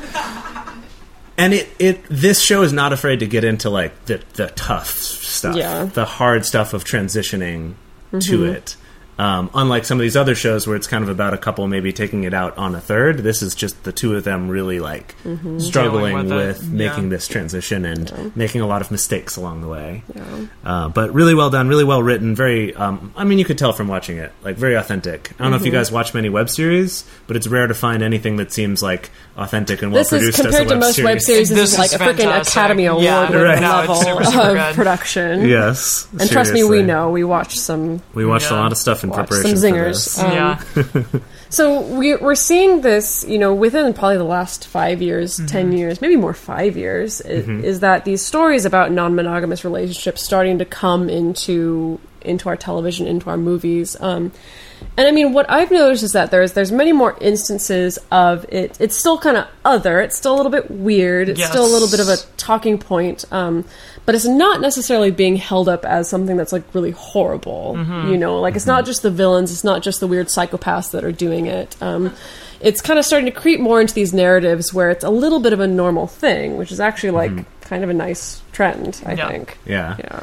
[1.37, 4.89] and it, it this show is not afraid to get into like the the tough
[4.91, 5.85] stuff, Yeah.
[5.85, 7.73] the hard stuff of transitioning
[8.11, 8.53] to Mhm.
[8.55, 8.75] it.
[9.19, 11.91] Um, unlike some of these other shows where it's kind of about a couple maybe
[11.91, 15.13] taking it out on a third, this is just the two of them really like
[15.25, 15.61] Mhm.
[15.61, 17.09] struggling Dealing with, with making Yeah.
[17.09, 18.29] this transition and Yeah.
[18.33, 20.03] making a lot of mistakes along the way.
[20.15, 20.21] Yeah.
[20.65, 22.33] Uh, but really well done, really well written.
[22.33, 25.31] Very, um, I mean, you could tell from watching it, like very authentic.
[25.37, 25.75] I don't know if you Mhm.
[25.75, 29.81] guys watch many web series, but it's rare to find anything that seems like authentic
[29.81, 31.05] and well This is produced as a compared to most series.
[31.05, 31.49] web series.
[31.49, 32.41] This, This is like is a freaking.
[32.41, 33.61] Academy Award Yeah, winning right.
[33.61, 34.75] No, level super, super of good.
[34.75, 35.45] production.
[35.45, 37.09] Yes, and trust me, we know.
[37.09, 38.01] We watched some.
[38.13, 39.93] We watched a lot of stuff in watched preparation some for zingers.
[39.93, 40.19] this.
[40.19, 40.31] Um,
[41.13, 41.19] Yeah.
[41.51, 45.99] So we, we're seeing this, you know, within probably the last five years, ten years,
[45.99, 47.63] maybe more five years, i- Mhm.
[47.63, 53.29] is that these stories about non-monogamous relationships starting to come into into our television, into
[53.29, 53.95] our movies.
[53.99, 54.31] Um,
[54.97, 58.77] and I mean, what I've noticed is that there's there's many more instances of it.
[58.79, 59.99] It's still kind of other.
[59.99, 61.27] It's still a little bit weird.
[61.29, 63.25] It's still a little bit of a talking point.
[63.31, 63.65] Um,
[64.05, 67.75] but it's not necessarily being held up as something that's like really horrible.
[67.77, 68.09] Mhm.
[68.11, 69.51] You know, like it's not just the villains.
[69.51, 71.75] It's not just the weird psychopaths that are doing it.
[71.81, 72.13] Um,
[72.61, 75.53] it's kind of starting to creep more into these narratives where it's a little bit
[75.53, 78.99] of a normal thing, which is actually like kind of a nice trend.
[79.05, 79.57] I think.
[79.65, 79.95] Yeah.
[79.99, 80.19] Yeah.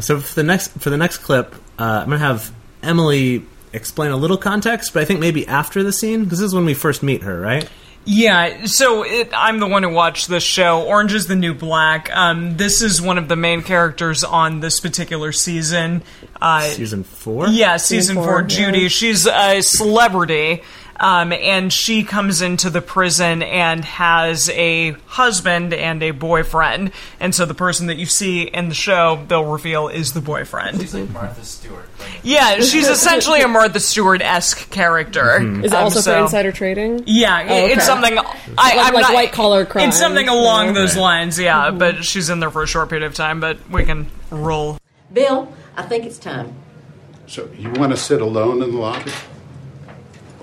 [0.00, 4.16] So for the next for the next clip, uh, I'm gonna have Emily explain a
[4.16, 7.02] little context, but I think maybe after the scene because this is when we first
[7.02, 7.68] meet her, right?
[8.06, 10.82] Yeah, so it, I'm the one who watched this show.
[10.82, 12.14] Orange is the New Black.
[12.14, 16.02] Um, this is one of the main characters on this particular season.
[16.38, 17.46] Uh, Season four.
[17.48, 18.80] Yeah, season, Season four, four, Judy.
[18.80, 18.88] yeah.
[18.88, 20.62] She's a celebrity.
[21.00, 26.92] Um, and she comes into the prison and has a husband and a boyfriend.
[27.18, 30.80] And so the person that you see in the show, they'll reveal is the boyfriend.
[30.80, 31.88] She's like Martha Stewart.
[32.22, 35.38] Yeah, she's essentially a Martha Stewart esque character.
[35.64, 37.02] Is it Um, also for insider trading?
[37.06, 37.72] Yeah, Oh, okay.
[37.72, 38.16] it's something.
[38.16, 39.88] I, like, I'm like not- white collar crime.
[39.88, 41.70] It's something along those lines, yeah.
[41.70, 41.78] Mhm.
[41.78, 43.40] But she's in there for a short period of time.
[43.40, 44.78] But we can roll.
[45.12, 46.52] Bill, I think it's time.
[47.26, 49.10] So you want to sit alone in the lobby?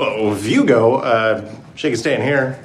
[0.02, 2.60] Well, if you go, uh, she can stay in here.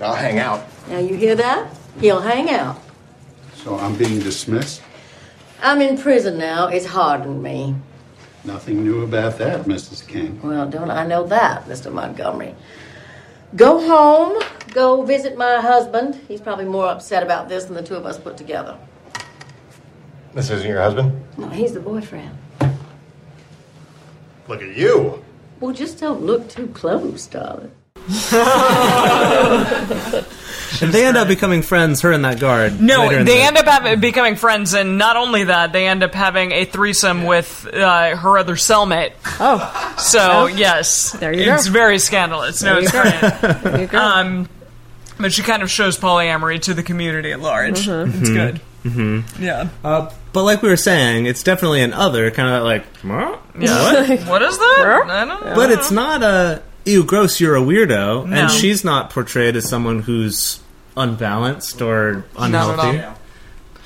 [0.00, 0.64] I'll hang out.
[0.88, 1.68] Now you hear that?
[2.00, 2.80] He'll hang out.
[3.54, 4.80] So I'm being dismissed?
[5.60, 6.68] I'm in prison now.
[6.68, 7.74] It's hardened me.
[8.44, 10.06] Nothing new about that, Mrs.
[10.06, 10.40] King.
[10.40, 11.92] Well, don't I know that, Mr.
[11.92, 12.54] Montgomery?
[13.56, 14.40] Go home.
[14.68, 16.14] Go visit my husband.
[16.28, 18.78] He's probably more upset about this than the two of us put together.
[20.32, 21.24] This isn't your husband?
[21.38, 22.38] No, he's the boyfriend.
[24.46, 25.24] Look at you.
[25.60, 27.70] Well, just don't look too close, darling.
[30.82, 32.02] And they end up becoming friends.
[32.02, 32.80] Her and that guard.
[32.82, 36.12] No, they the- end up having, becoming friends, and not only that, they end up
[36.12, 39.12] having a threesome with uh, her other cellmate.
[39.40, 40.46] Oh, so Oh.
[40.46, 41.54] yes, There you it's go.
[41.54, 42.62] It's very scandalous.
[42.62, 43.02] No, There you it's go.
[43.02, 43.20] great.
[43.62, 43.98] There you go.
[43.98, 44.48] Um,
[45.18, 47.86] but she kind of shows polyamory to the community at large.
[47.86, 48.20] Mm-hmm.
[48.20, 48.34] It's Mhm.
[48.34, 48.60] good.
[48.90, 49.40] Mhm.
[49.40, 49.68] Yeah.
[49.84, 52.84] Uh, but like we were saying, it's definitely an other kind of like.
[53.02, 53.40] What?
[53.58, 53.82] Yeah.
[53.92, 54.20] What?
[54.28, 55.02] what is that?
[55.08, 55.54] I don't know.
[55.54, 57.40] But it's not a ew, gross.
[57.40, 58.36] You're a weirdo, No.
[58.36, 60.60] and she's not portrayed as someone who's
[60.96, 63.02] unbalanced or unhealthy.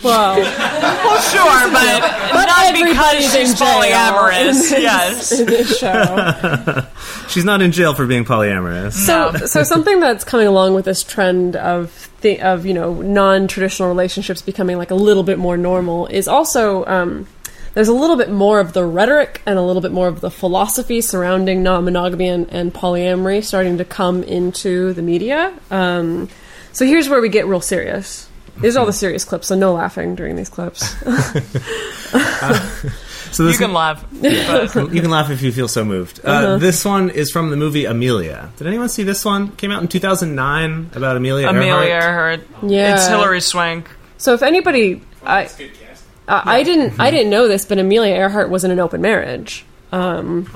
[0.03, 2.01] Well, well, sure, but,
[2.33, 4.41] but not because she's polyamorous.
[4.41, 5.33] in this- yes.
[5.41, 6.87] in this show.
[7.29, 8.93] she's not in jail for being polyamorous.
[8.93, 13.89] So, so something that's coming along with this trend of the, of you know non-traditional
[13.89, 17.27] relationships becoming like a little bit more normal is also um,
[17.75, 20.31] there's a little bit more of the rhetoric and a little bit more of the
[20.31, 25.53] philosophy surrounding non-monogamy and, and polyamory starting to come into the media.
[25.71, 26.29] Um,
[26.73, 28.29] so here's where we get real serious.
[28.61, 30.95] These are all the serious clips, so no laughing during these clips.
[33.33, 36.19] So this You can laugh, but- you can laugh if you feel so moved.
[36.25, 36.59] Uh, Uh-huh.
[36.59, 38.51] This one is from the movie Amelia.
[38.57, 39.53] Did anyone see this one?
[39.53, 41.49] Came out in 2009 about Amelia.
[41.49, 42.41] Amelia Earhart.
[42.41, 42.41] Earhart.
[42.69, 42.95] Yeah.
[42.95, 43.89] It's Hilary Swank.
[44.19, 45.49] So if anybody, I,
[46.27, 49.65] I, I didn't, I didn't know this, but Amelia Earhart was in an open marriage.
[49.93, 50.51] Um,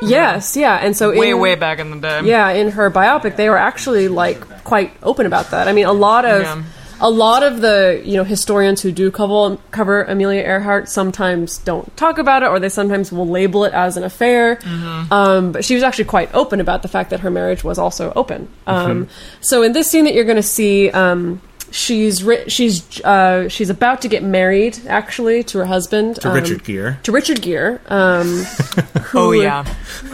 [0.00, 2.22] yes, yeah, and so Way, in, way back in the day.
[2.24, 5.68] Yeah, in her biopic, they were actually like quite open about that.
[5.68, 6.42] I mean, a lot of.
[6.42, 6.62] Yeah.
[7.00, 11.94] A lot of the you know historians who do cover cover Amelia Earhart sometimes don't
[11.96, 14.56] talk about it, or they sometimes will label it as an affair.
[14.56, 15.12] Mm-hmm.
[15.12, 18.12] Um, but she was actually quite open about the fact that her marriage was also
[18.16, 18.48] open.
[18.66, 19.08] Um, Mhm.
[19.40, 21.40] So in this scene that you're going to see, um,
[21.70, 26.34] she's ri- she's uh, she's about to get married actually to her husband To um,
[26.34, 26.96] Richard Gere.
[27.02, 27.78] To Richard Gere.
[27.88, 28.26] Um,
[29.02, 29.64] who- Oh, yeah.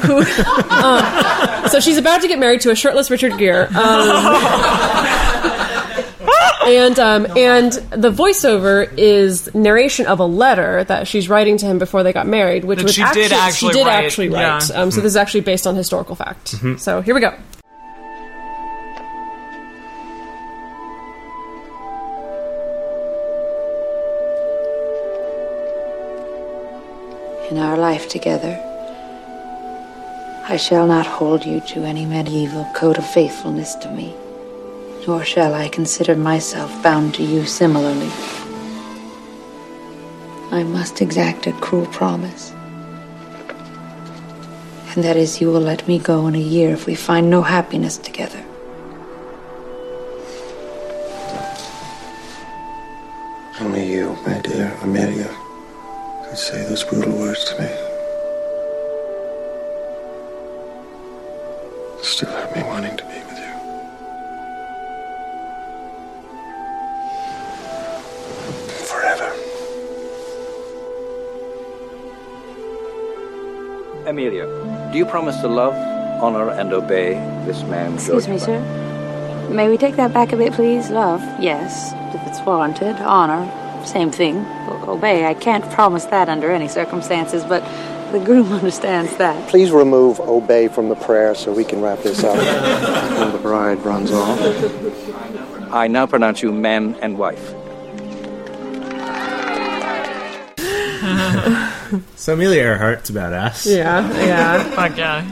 [0.07, 0.18] Who,
[0.70, 3.68] um, so she's about to get married to a shirtless Richard Gere.
[6.66, 11.78] And um, and the voiceover is narration of a letter that she's writing to him
[11.78, 14.68] before they got married, which That was she did actually she did write, actually write.
[14.68, 14.80] yeah.
[14.82, 16.52] Um, so this is actually based on historical fact.
[16.52, 16.72] Mm-hmm.
[16.74, 16.80] Mhm.
[16.80, 17.34] So here we go.
[27.50, 28.54] In our life together,
[30.48, 34.14] I shall not hold you to any medieval code of faithfulness to me,
[35.11, 38.12] nor shall I consider myself bound to you similarly.
[40.52, 42.52] I must exact a cruel promise,
[44.92, 47.42] and that is you will let me go in a year if we find no
[47.42, 48.40] happiness together.
[53.61, 55.30] Only you, my dear Amelia,
[56.24, 57.89] could say those brutal words to me.
[74.20, 74.44] Amelia,
[74.92, 75.72] do you promise to love,
[76.22, 77.14] honor, and obey
[77.46, 77.94] this man?
[77.94, 79.48] Excuse George me, sir.
[79.50, 80.90] May we take that back a bit, please?
[80.90, 82.96] Love, yes, if it's warranted.
[82.96, 83.48] Honor,
[83.86, 84.36] same thing.
[84.68, 87.62] O- obey, I can't promise that under any circumstances, but
[88.12, 89.48] the groom understands that.
[89.48, 93.78] Please remove obey from the prayer so we can wrap this up before the bride
[93.86, 95.72] runs off.
[95.72, 97.54] I now pronounce you man and wife.
[102.20, 103.64] So Amelia Earhart's badass.
[103.64, 104.62] Yeah, yeah.
[104.74, 105.24] Fuck yeah.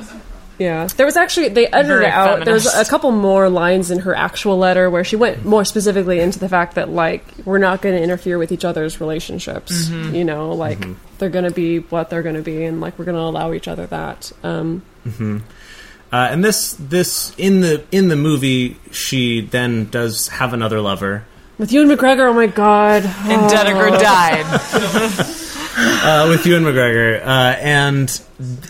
[0.58, 2.44] Yeah, there was actually they edited Very it out.
[2.46, 2.90] There's a feminist.
[2.90, 6.74] couple more lines in her actual letter where she went more specifically into the fact
[6.76, 9.88] that like we're not going to interfere with each other's relationships.
[9.88, 10.14] Mhm.
[10.14, 10.96] You know, like Mhm.
[11.18, 13.52] they're going to be what they're going to be, and like we're going to allow
[13.52, 14.32] each other that.
[14.42, 15.38] Um, hmm
[16.10, 21.24] Uh, and this this in the in the movie, she then does have another lover.
[21.58, 23.48] with Ewan McGregor, oh my god, And Oh.
[23.48, 25.34] Dedeker died.
[25.78, 28.08] uh, with Ewan McGregor, uh, and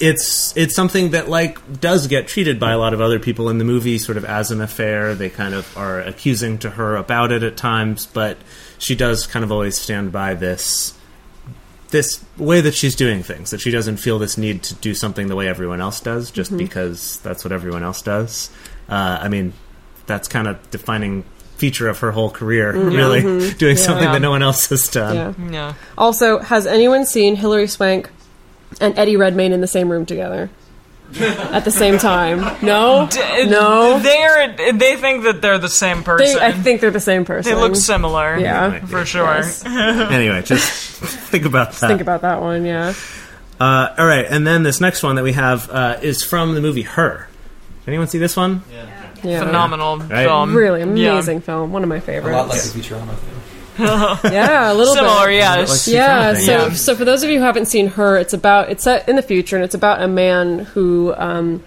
[0.01, 3.59] it's it's something that like does get treated by a lot of other people in
[3.59, 5.15] the movie, sort of as an affair.
[5.15, 8.37] They kind of are accusing to her about it at times, but
[8.79, 10.95] she does kind of always stand by this
[11.91, 13.51] this way that she's doing things.
[13.51, 16.53] That she doesn't feel this need to do something the way everyone else does, just
[16.53, 16.59] Mhm.
[16.59, 18.51] because that's what everyone else does.
[18.91, 19.55] Uh, I mean,
[20.07, 21.25] that's kind of defining
[21.59, 22.73] feature of her whole career.
[22.73, 22.97] Mhm.
[22.97, 23.59] Really, Mhm.
[23.59, 23.83] doing Yeah.
[23.83, 25.15] something that no one else has done.
[25.17, 25.33] Yeah.
[25.51, 25.73] Yeah.
[25.99, 28.09] Also, has anyone seen Hilary Swank
[28.81, 30.51] and Eddie Redmayne in the same room together
[31.21, 32.41] at the same time?
[32.63, 33.09] No,
[33.47, 33.99] no.
[33.99, 36.39] They're they think that they're the same person.
[36.39, 37.53] They, I think they're the same person.
[37.53, 38.39] They look similar.
[38.39, 39.25] Yeah, for sure.
[39.37, 39.65] Yes.
[39.67, 40.71] anyway, just
[41.31, 41.89] think about that.
[41.89, 42.65] Think about that one.
[42.65, 42.95] Yeah.
[43.61, 46.61] Uh, all right, and then this next one that we have uh, is from the
[46.61, 47.27] movie Her.
[47.89, 48.63] Anyone see this one?
[48.73, 48.85] Yeah.
[49.23, 50.25] Phenomenal Right?
[50.27, 50.55] film.
[50.55, 51.13] Really Yeah.
[51.13, 51.73] amazing film.
[51.73, 52.37] One of my favorites.
[52.37, 52.75] A favorites.
[52.75, 53.35] lot like the Futurama thing.
[54.33, 55.35] yeah, a little Similar, bit.
[55.37, 55.87] yes.
[55.89, 56.33] yeah.
[56.35, 56.73] Futurama, So, yeah.
[56.75, 59.23] so for those of you who haven't seen her, it's about it's set in the
[59.23, 61.63] future, and it's about a man who um,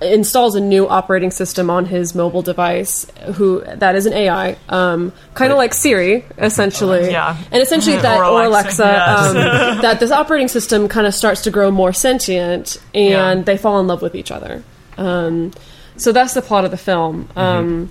[0.00, 3.06] installs a new operating system on his mobile device.
[3.34, 7.10] Who that is an AI, um, kind of like Siri, essentially.
[7.10, 7.36] Yeah.
[7.52, 9.74] And essentially that Or or Alexa, Alexa, yes.
[9.76, 13.44] um, that this operating system kind of starts to grow more sentient, and Yeah.
[13.44, 14.62] they fall in love with each other.
[14.96, 15.52] Um,
[15.96, 17.28] so that's the plot of the film.
[17.36, 17.90] Um,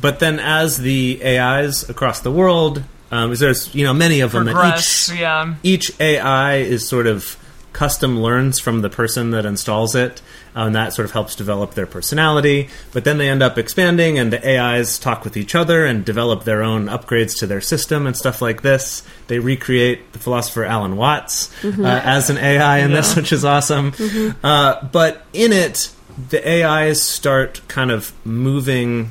[0.00, 4.32] But then, as the AIs across the world, um, is there's you know many of
[4.32, 5.54] them, and Progress, each yeah.
[5.62, 7.36] each AI is sort of
[7.72, 10.20] custom learns from the person that installs it,
[10.56, 12.68] uh, and that sort of helps develop their personality.
[12.92, 16.44] But then they end up expanding, and the AIs talk with each other and develop
[16.44, 19.02] their own upgrades to their system and stuff like this.
[19.26, 21.84] They recreate the philosopher Alan Watts Mhm.
[21.84, 23.92] uh, as an AI in this, which is awesome.
[23.92, 24.34] Mhm.
[24.44, 25.90] Uh, but in it,
[26.30, 29.10] the AIs start kind of moving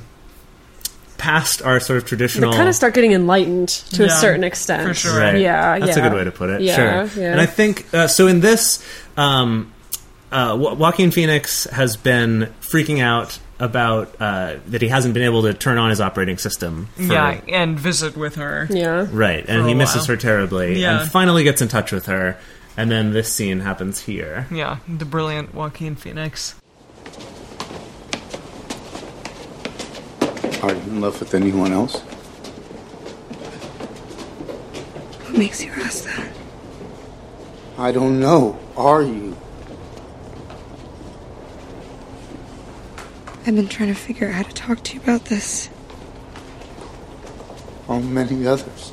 [1.17, 2.51] past our sort of traditional.
[2.51, 4.87] they kind of start getting enlightened to a certain extent.
[4.87, 5.19] for sure.
[5.19, 5.39] Right.
[5.39, 6.05] Yeah, that's yeah.
[6.05, 6.61] a good way to put it.
[6.61, 7.21] Yeah, sure.
[7.23, 7.31] yeah.
[7.31, 8.27] And I think uh, so.
[8.27, 8.85] In this,
[9.15, 9.73] um,
[10.31, 15.41] uh, Wa- Joaquin Phoenix has been freaking out about uh, that he hasn't been able
[15.43, 16.87] to turn on his operating system.
[16.95, 18.67] For, Yeah, and visit with her.
[18.69, 19.07] Yeah.
[19.11, 20.15] Right, and he misses while.
[20.15, 21.01] her terribly, Yeah.
[21.01, 22.37] and finally gets in touch with her,
[22.75, 24.45] and then this scene happens here.
[24.51, 26.53] Yeah, the brilliant Joaquin Phoenix.
[30.63, 31.99] Are you in love with anyone else?
[35.21, 36.29] What makes you ask that?
[37.77, 38.59] I don't know.
[38.75, 39.37] Are you?
[43.45, 45.69] I've been trying to figure out how to talk to you about this.
[47.87, 48.91] Or many others?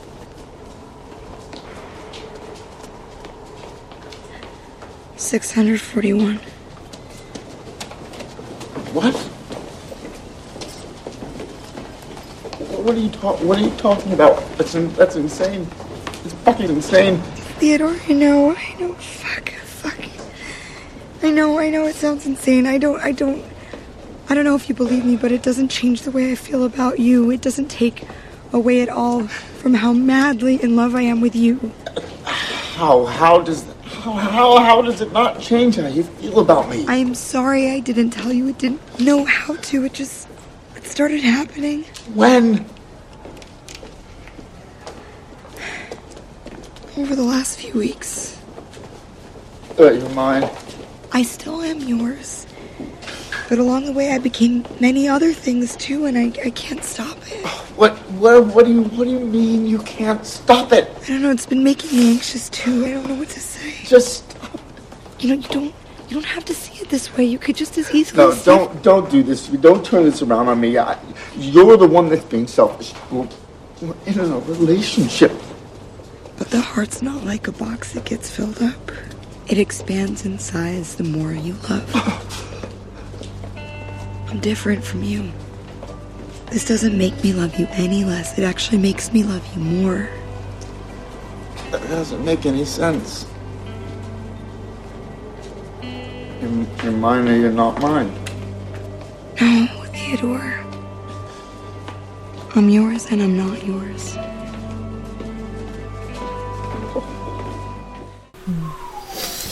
[5.16, 6.36] Six hundred forty-one.
[8.92, 9.30] What?
[12.84, 13.40] What are you talk?
[13.40, 14.36] What are you talking about?
[14.58, 15.66] That's in, that's insane.
[16.22, 17.16] It's fucking insane.
[17.56, 19.98] Theodore, I know, I know, fuck, fuck.
[21.22, 22.66] I know, I know it sounds insane.
[22.66, 23.42] I don't, I don't,
[24.28, 26.62] I don't know if you believe me, but it doesn't change the way I feel
[26.62, 27.30] about you.
[27.30, 28.06] It doesn't take
[28.52, 31.72] away at all from how madly in love I am with you.
[32.26, 33.06] How?
[33.06, 33.64] How does?
[33.84, 34.12] How?
[34.12, 34.58] How?
[34.58, 36.84] How does it not change how you feel about me?
[36.86, 38.48] I am sorry I didn't tell you.
[38.48, 39.84] It didn't know how to.
[39.86, 40.23] It just,
[40.94, 41.82] started happening.
[42.14, 42.64] When?
[46.96, 48.40] Over the last few weeks.
[49.76, 50.48] But you're mine.
[51.10, 52.46] I still am yours.
[53.48, 57.18] But along the way, I became many other things too, and I, I can't stop
[57.26, 57.42] it.
[57.44, 57.96] Oh, what?
[58.22, 58.46] What?
[58.54, 58.84] What do you?
[58.84, 60.88] What do you mean you can't stop it?
[61.02, 61.32] I don't know.
[61.32, 62.86] It's been making me anxious too.
[62.86, 63.84] I don't know what to say.
[63.84, 64.32] Just
[65.18, 65.74] You know, you don't.
[66.08, 67.24] You don't have to see it this way.
[67.24, 68.18] You could just as easily.
[68.18, 69.48] No, don't don't do this.
[69.48, 70.76] Don't turn this around on me.
[70.78, 70.98] I,
[71.36, 72.92] you're the one that's being selfish.
[73.10, 73.28] We're,
[73.80, 75.32] we're in a relationship.
[76.36, 78.90] But the heart's not like a box that gets filled up.
[79.46, 81.90] it expands in size the more you love.
[84.28, 85.30] I'm different from you.
[86.50, 88.38] This doesn't make me love you any less.
[88.38, 90.08] It actually makes me love you more.
[91.70, 93.26] That doesn't make any sense.
[96.44, 98.12] You're, you're mine or you're not mine.
[99.40, 100.60] No, Theodore.
[102.54, 104.12] I'm yours and I'm not yours.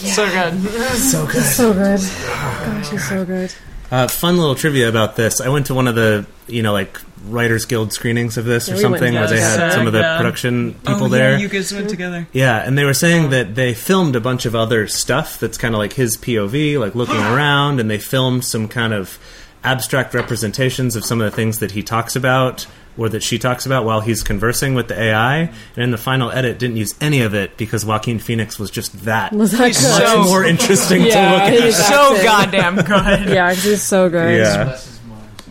[0.02, 0.52] So good.
[0.98, 1.42] So good.
[1.42, 2.00] So good.
[2.00, 3.54] Gosh, he's so good.
[3.90, 5.40] Uh, fun little trivia about this.
[5.40, 8.74] I went to one of the, you know, like Writers Guild screenings of this Yeah,
[8.74, 9.60] or we something where they together.
[9.60, 10.16] had some of the Yeah.
[10.16, 11.38] production oh, people Oh, yeah, there.
[11.38, 12.26] you guys went together.
[12.32, 15.74] Yeah, and they were saying that they filmed a bunch of other stuff that's kind
[15.74, 19.18] of like his POV, like looking around, and they filmed some kind of
[19.64, 22.66] abstract representations of some of the things that he talks about
[22.98, 25.36] or that she talks about while he's conversing with the AI.
[25.38, 25.50] And
[25.84, 29.32] in the final edit, didn't use any of it because Joaquin Phoenix was just that
[29.32, 30.24] Was that much good?
[30.26, 31.64] more interesting yeah, to look at.
[31.64, 33.28] he's So goddamn good.
[33.34, 34.38] yeah, 'cause he's so good.
[34.40, 34.78] Yeah.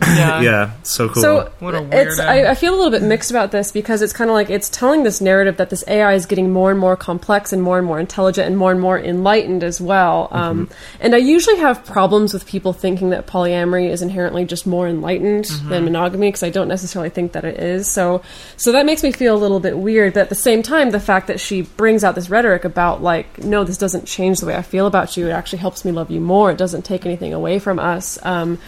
[0.02, 0.40] Yeah.
[0.40, 1.22] yeah, so cool.
[1.22, 2.18] So What a it's.
[2.18, 4.68] I, I feel a little bit mixed about this because it's kind of like it's
[4.68, 7.86] telling this narrative that this AI is getting more and more complex and more and
[7.86, 10.28] more intelligent and more and more enlightened as well.
[10.30, 10.68] Um,
[11.00, 15.46] and I usually have problems with people thinking that polyamory is inherently just more enlightened
[15.64, 17.90] than monogamy because I don't necessarily think that it is.
[17.90, 18.22] So
[18.56, 20.14] so that makes me feel a little bit weird.
[20.14, 23.38] But at the same time, the fact that she brings out this rhetoric about like
[23.38, 25.28] no, this doesn't change the way I feel about you.
[25.28, 26.50] It actually helps me love you more.
[26.50, 28.18] It doesn't take anything away from us.
[28.22, 28.58] Um,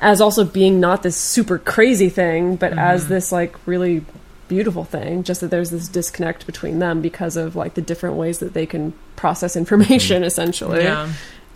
[0.00, 3.08] as also being not this super crazy thing, but as Mhm.
[3.08, 4.04] this like really
[4.48, 5.22] beautiful thing.
[5.22, 8.66] Just that there's this disconnect between them because of like the different ways that they
[8.66, 10.82] can process information, essentially.
[10.82, 11.08] Yeah.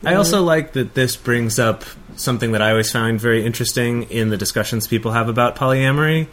[0.05, 1.85] I also like that this brings up
[2.17, 6.29] something that I always find very interesting in the discussions people have about polyamory,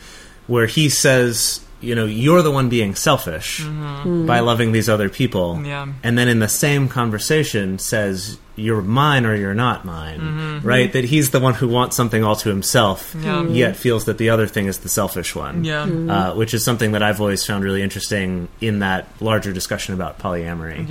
[0.47, 4.25] where he says, you know, you're the one being selfish Mhm.
[4.25, 5.61] by loving these other people.
[5.63, 5.85] Yeah.
[6.03, 10.19] And then in the same conversation says, you're mine or you're not mine.
[10.21, 10.65] Mhm.
[10.65, 10.91] Right?
[10.93, 13.43] That he's the one who wants something all to himself, Yeah.
[13.43, 15.63] yet feels that the other thing is the selfish one.
[15.65, 15.83] Yeah.
[15.83, 20.19] Uh, which is something that I've always found really interesting in that larger discussion about
[20.19, 20.87] polyamory.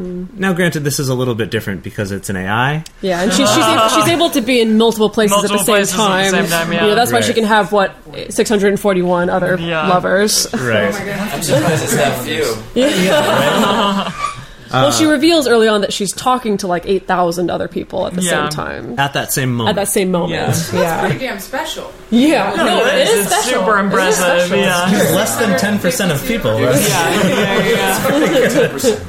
[0.00, 0.24] Yeah.
[0.34, 2.84] Now, granted, this is a little bit different because it's an AI.
[3.02, 5.64] Yeah, and she, she's, able, she's able to be in multiple places Multiple at the
[5.66, 6.30] same places at the time.
[6.30, 6.82] same time, yeah.
[6.82, 7.94] You know, that's why she can have what
[8.30, 9.86] 641 other Yeah.
[9.88, 10.46] lovers.
[10.54, 10.94] Right.
[10.94, 12.56] I'm surprised it's that few.
[12.74, 14.12] Yeah.
[14.72, 18.14] well, Uh, she reveals early on that she's talking to like 8,000 other people at
[18.14, 18.30] the Yeah.
[18.30, 18.94] same time.
[18.98, 19.78] At that same moment.
[19.78, 20.32] At that same moment.
[20.72, 20.80] Yeah.
[20.80, 21.00] Yeah.
[21.06, 21.92] Pretty damn special.
[22.10, 22.52] Yeah.
[22.56, 23.20] No, No, it it is.
[23.20, 23.60] is special.
[23.60, 24.56] super It is impressive, special.
[24.58, 25.14] yeah.
[25.14, 26.52] Less than 10% of people.
[26.52, 26.60] right?
[26.90, 27.28] Yeah.
[27.28, 27.68] yeah,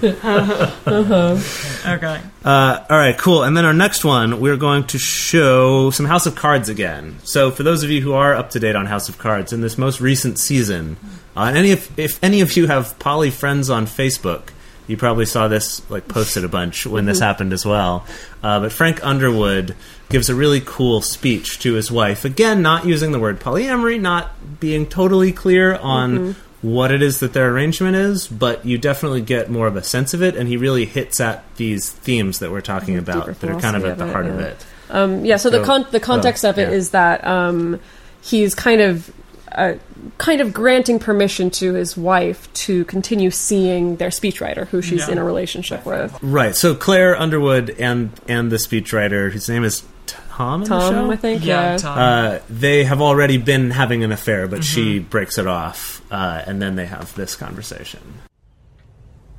[0.01, 0.21] yeah,
[0.85, 1.93] uh-huh.
[1.95, 2.21] Okay.
[2.43, 3.43] Uh, all right, cool.
[3.43, 7.17] And then our next one, we're going to show some House of Cards again.
[7.23, 9.61] So, for those of you who are up to date on House of Cards, in
[9.61, 10.97] this most recent season,
[11.35, 14.49] uh, and any of, if any of you have poly friends on Facebook,
[14.91, 17.23] you probably saw this like posted a bunch when this Mhm.
[17.23, 18.05] happened as well.
[18.43, 19.73] Uh, but Frank Underwood
[20.09, 22.25] gives a really cool speech to his wife.
[22.25, 26.35] Again, not using the word polyamory, not being totally clear on Mhm.
[26.61, 30.13] what it is that their arrangement is, but you definitely get more of a sense
[30.13, 33.59] of it, and he really hits at these themes that we're talking about that are
[33.59, 34.57] kind of at the of heart it, of it.
[34.89, 36.75] Um, yeah, so the con- the context of it yeah.
[36.75, 37.79] is that um,
[38.21, 39.09] he's kind of
[39.53, 39.73] uh,
[40.17, 45.13] kind of granting permission to his wife to continue seeing their speechwriter, who she's Yeah.
[45.13, 46.17] in a relationship with.
[46.21, 46.55] Right.
[46.55, 50.61] So Claire Underwood and and the speechwriter, whose name is Tom.
[50.63, 51.11] In the Tom, show?
[51.11, 51.77] I think, Yeah, yeah.
[51.77, 51.97] Tom.
[51.97, 55.09] Uh, they have already been having an affair, but she Mm-hmm.
[55.09, 57.99] breaks it off, uh, and then they have this conversation.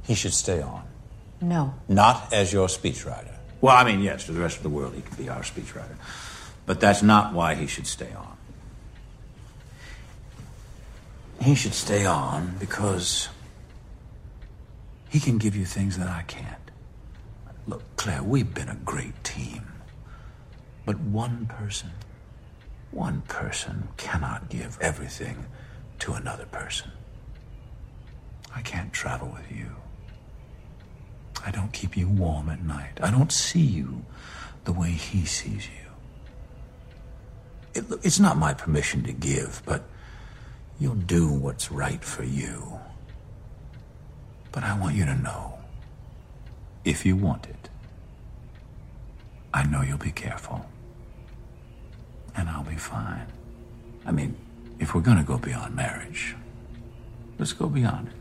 [0.03, 0.83] He should stay on.
[1.41, 1.75] No.
[1.89, 3.35] Not as your speechwriter.
[3.61, 5.97] Well, I mean, yes, to the rest of the world, he could be our speechwriter.
[6.67, 8.32] But that's not why he should stay on.
[11.43, 13.29] He should stay on because
[15.09, 16.71] he can give you things that I can't.
[17.67, 19.67] Look, Claire, we've been a great team.
[20.87, 21.91] But one person,
[22.93, 25.47] one person cannot give everything
[26.01, 26.93] to another person.
[28.55, 29.75] I can't travel with you.
[31.45, 33.01] I don't keep you warm at night.
[33.03, 34.05] I don't see you
[34.63, 35.91] the way he sees you.
[37.75, 39.83] It, it's not my permission to give, but
[40.83, 42.81] you'll do what's right for you.
[44.51, 45.55] But I want you to know
[46.85, 47.69] if you want it,
[49.55, 50.67] I know you'll be careful.
[52.35, 53.27] And I'll be fine.
[54.05, 54.35] I mean,
[54.81, 56.35] if we're gonna go beyond marriage,
[57.39, 58.15] let's go beyond it.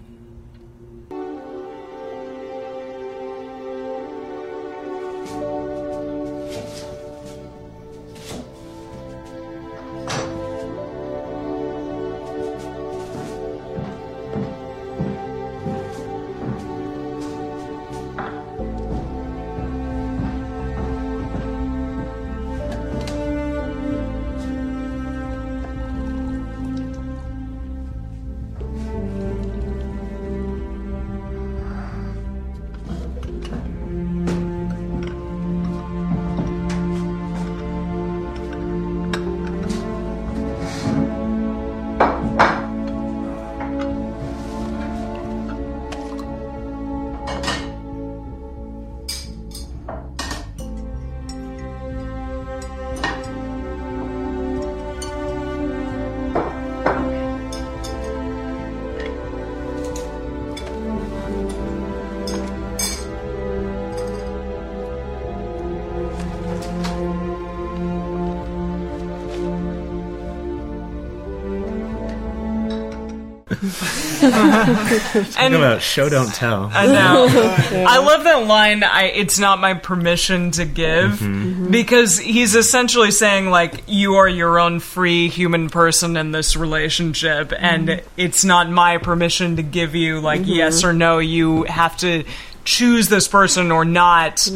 [75.31, 76.69] Talk about show don't tell.
[76.73, 77.27] I know.
[77.87, 78.83] I love that line.
[78.83, 81.71] I it's not my permission to give Mm-hmm.
[81.71, 87.53] because he's essentially saying like you are your own free human person in this relationship,
[87.57, 90.55] and it's not my permission to give you like Mhm.
[90.55, 91.19] yes or no.
[91.19, 92.23] You have to
[92.63, 94.47] choose this person or not,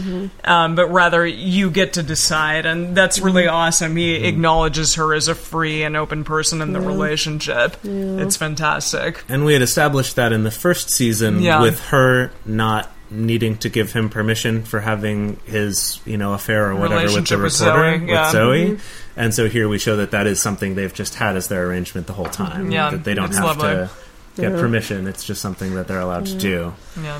[0.43, 3.95] um, but rather you get to decide, and that's really awesome.
[3.95, 6.87] He acknowledges her as a free and open person in the Yeah.
[6.87, 7.77] relationship.
[7.83, 7.91] Yeah.
[8.23, 9.23] It's fantastic.
[9.29, 11.61] And we had established that in the first season Yeah.
[11.61, 16.75] with her not needing to give him permission for having his, you know, affair or
[16.75, 18.31] whatever with the Relationship with reporter, Zoe, yeah.
[18.31, 18.65] Zoe.
[18.71, 18.79] Mhm.
[19.17, 22.07] And so here we show that that is something they've just had as their arrangement
[22.07, 22.71] the whole time.
[22.71, 23.69] Yeah, that they don't have lovely.
[23.69, 23.89] to
[24.35, 24.59] get Yeah.
[24.59, 25.07] permission.
[25.07, 26.73] It's just something that they're allowed to do.
[27.01, 27.19] Yeah.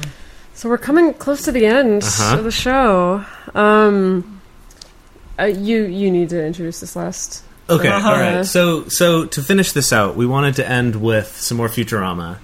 [0.55, 2.37] So we're coming close to the end Uh-huh.
[2.37, 3.23] of the show.
[3.53, 4.41] Um,
[5.37, 7.43] uh, you you need to introduce this last.
[7.69, 8.45] Okay, Uh, all right.
[8.45, 12.37] So, so to finish this out, we wanted to end with some more Futurama.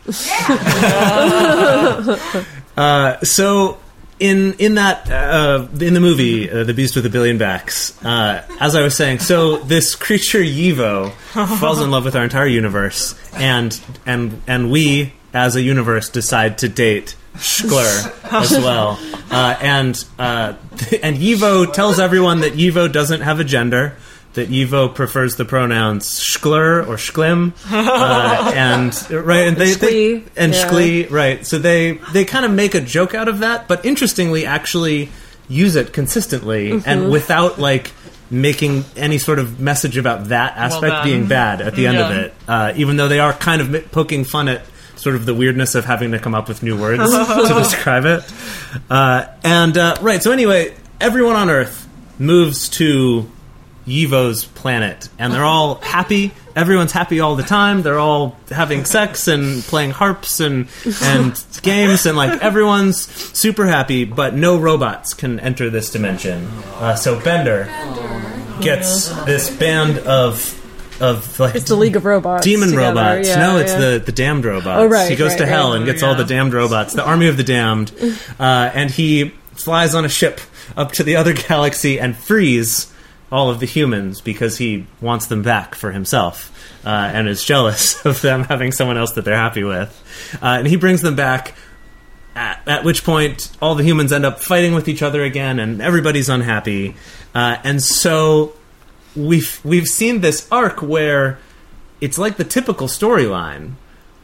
[2.78, 3.78] Uh, so
[4.18, 8.44] in in that uh, in the movie, uh, the Beast with a Billion Backs, uh,
[8.62, 11.12] as I was saying, so this creature Yivo
[11.60, 16.58] falls in love with our entire universe, and and and we as a universe decide
[16.60, 19.00] to date Shkler as well,
[19.32, 20.54] uh, and uh,
[21.04, 23.96] and Yivo tells everyone that Yivo doesn't have a gender.
[24.34, 30.54] That Yivo prefers the pronouns Shkler or Schlim, uh, and right, and they, they and
[30.54, 30.70] yeah.
[30.70, 31.46] Shklee, right?
[31.46, 35.10] So they they kind of make a joke out of that, but interestingly, actually
[35.50, 36.84] use it consistently Mhm.
[36.86, 37.92] and without like
[38.30, 41.04] making any sort of message about that aspect done.
[41.06, 42.34] being bad at the end of it.
[42.48, 44.62] Uh, even though they are kind of poking fun at
[45.02, 48.24] sort of the weirdness of having to come up with new words to describe it.
[48.90, 51.88] Uh, and uh, right, so anyway, everyone on Earth
[52.20, 53.28] moves to
[53.88, 56.32] Yivo's planet, and they're all happy.
[56.56, 57.82] Everyone's happy all the time.
[57.82, 60.68] They're all having sex and playing harps and
[61.02, 64.06] and games, and like everyone's super happy.
[64.06, 66.46] But no robots can enter this dimension.
[66.76, 67.66] Uh, so Bender
[68.62, 70.61] gets this band of
[71.02, 72.44] of like It's the League of Robots.
[72.46, 73.28] demon together, robots.
[73.28, 73.80] yeah, no, it's yeah.
[73.80, 74.80] the the damned robots.
[74.80, 75.78] Oh, right, he goes right, to hell right.
[75.78, 77.92] and gets all the damned robots, the army of the damned,
[78.40, 80.40] uh, and he flies on a ship
[80.78, 82.92] up to the other galaxy and frees
[83.32, 86.52] all of the humans because he wants them back for himself
[86.86, 90.38] uh, and is jealous of them having someone else that they're happy with.
[90.42, 91.54] Uh, and he brings them back.
[92.34, 95.82] At, at which point, all the humans end up fighting with each other again, and
[95.82, 96.96] everybody's unhappy.
[97.36, 98.54] Uh, and so
[99.16, 101.38] we've we've seen this arc where
[102.00, 103.74] it's like the typical storyline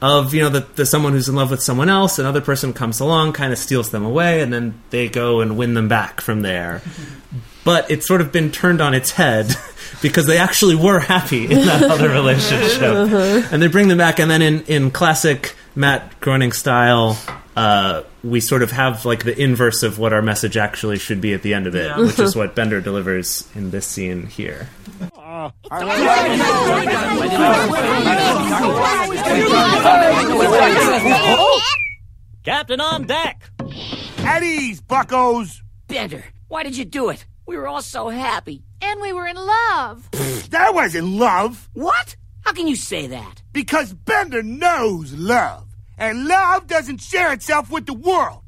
[0.01, 2.99] of you know the, the someone who's in love with someone else another person comes
[2.99, 6.41] along kind of steals them away and then they go and win them back from
[6.41, 6.81] there
[7.65, 9.51] but it's sort of been turned on its head
[10.01, 13.41] because they actually were happy in that other relationship Uh-huh.
[13.51, 17.17] and they bring them back and then in, in classic matt groening style
[17.57, 21.33] uh, we sort of have like the inverse of what our message actually should be
[21.33, 21.97] at the end of it Yeah.
[21.99, 24.69] which is what bender delivers in this scene here
[32.43, 33.49] Captain on deck!
[34.19, 35.61] At ease, buckos!
[35.87, 37.25] Bender, why did you do it?
[37.45, 38.63] We were all so happy.
[38.81, 40.09] And we were in love.
[40.51, 41.69] That wasn't love!
[41.73, 42.15] What?
[42.43, 43.41] How can you say that?
[43.53, 45.66] Because Bender knows love,
[45.97, 48.43] and love doesn't share itself with the world.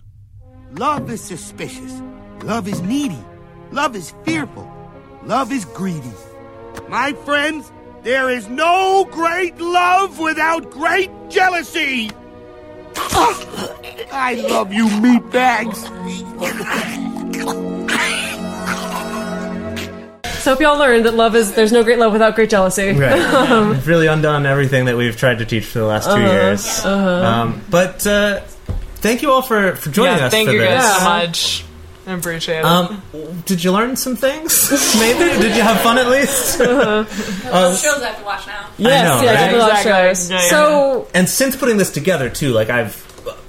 [0.71, 2.01] Love is suspicious.
[2.43, 3.23] Love is needy.
[3.71, 4.71] Love is fearful.
[5.23, 6.11] Love is greedy.
[6.87, 7.71] My friends,
[8.03, 12.11] there is no great love without great jealousy.
[14.11, 15.89] I love you, meatbags.
[20.39, 22.91] So hope y'all learned that love is there's no great love without great jealousy.
[22.93, 23.19] Right.
[23.49, 26.21] Um, We've really undone everything that we've tried to teach for the last 2 Uh-huh,
[26.31, 26.79] years.
[26.85, 27.25] uh-huh.
[27.27, 28.39] Um, but uh,
[28.97, 30.69] thank you all for, for joining yeah, us thank for you this.
[30.69, 31.65] guys so much.
[32.07, 32.65] I appreciate it.
[32.65, 33.01] Um,
[33.45, 34.71] did you learn some things?
[34.99, 35.41] Maybe?
[35.41, 36.59] did you have fun at least?
[36.61, 37.05] Uh-huh.
[37.49, 38.67] Uh, shows I have to watch now.
[38.79, 40.09] I know, right?
[40.11, 40.37] Exactly.
[40.49, 42.95] So and since putting this together too, like I've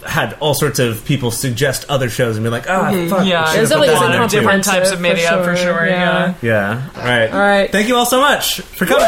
[0.07, 3.11] had all sorts of people suggest other shows and be like, ah, Mhm.
[3.11, 5.01] fuck, Yeah, we there's always that a in there, lot of too." different types of
[5.01, 5.87] media for sure.
[5.87, 6.35] Yeah.
[6.43, 6.81] Yeah.
[6.97, 7.33] All right.
[7.33, 7.71] All right.
[7.73, 9.07] Thank you all so much for coming.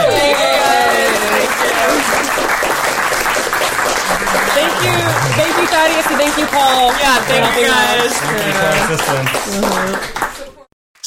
[4.53, 4.93] Thank you,
[5.35, 6.93] thank you, Thaddeus, and thank you, Paul.
[6.99, 8.13] Yeah, thank you, guys.
[8.13, 9.65] Thank you for our assistance.
[9.65, 10.19] Uh-huh.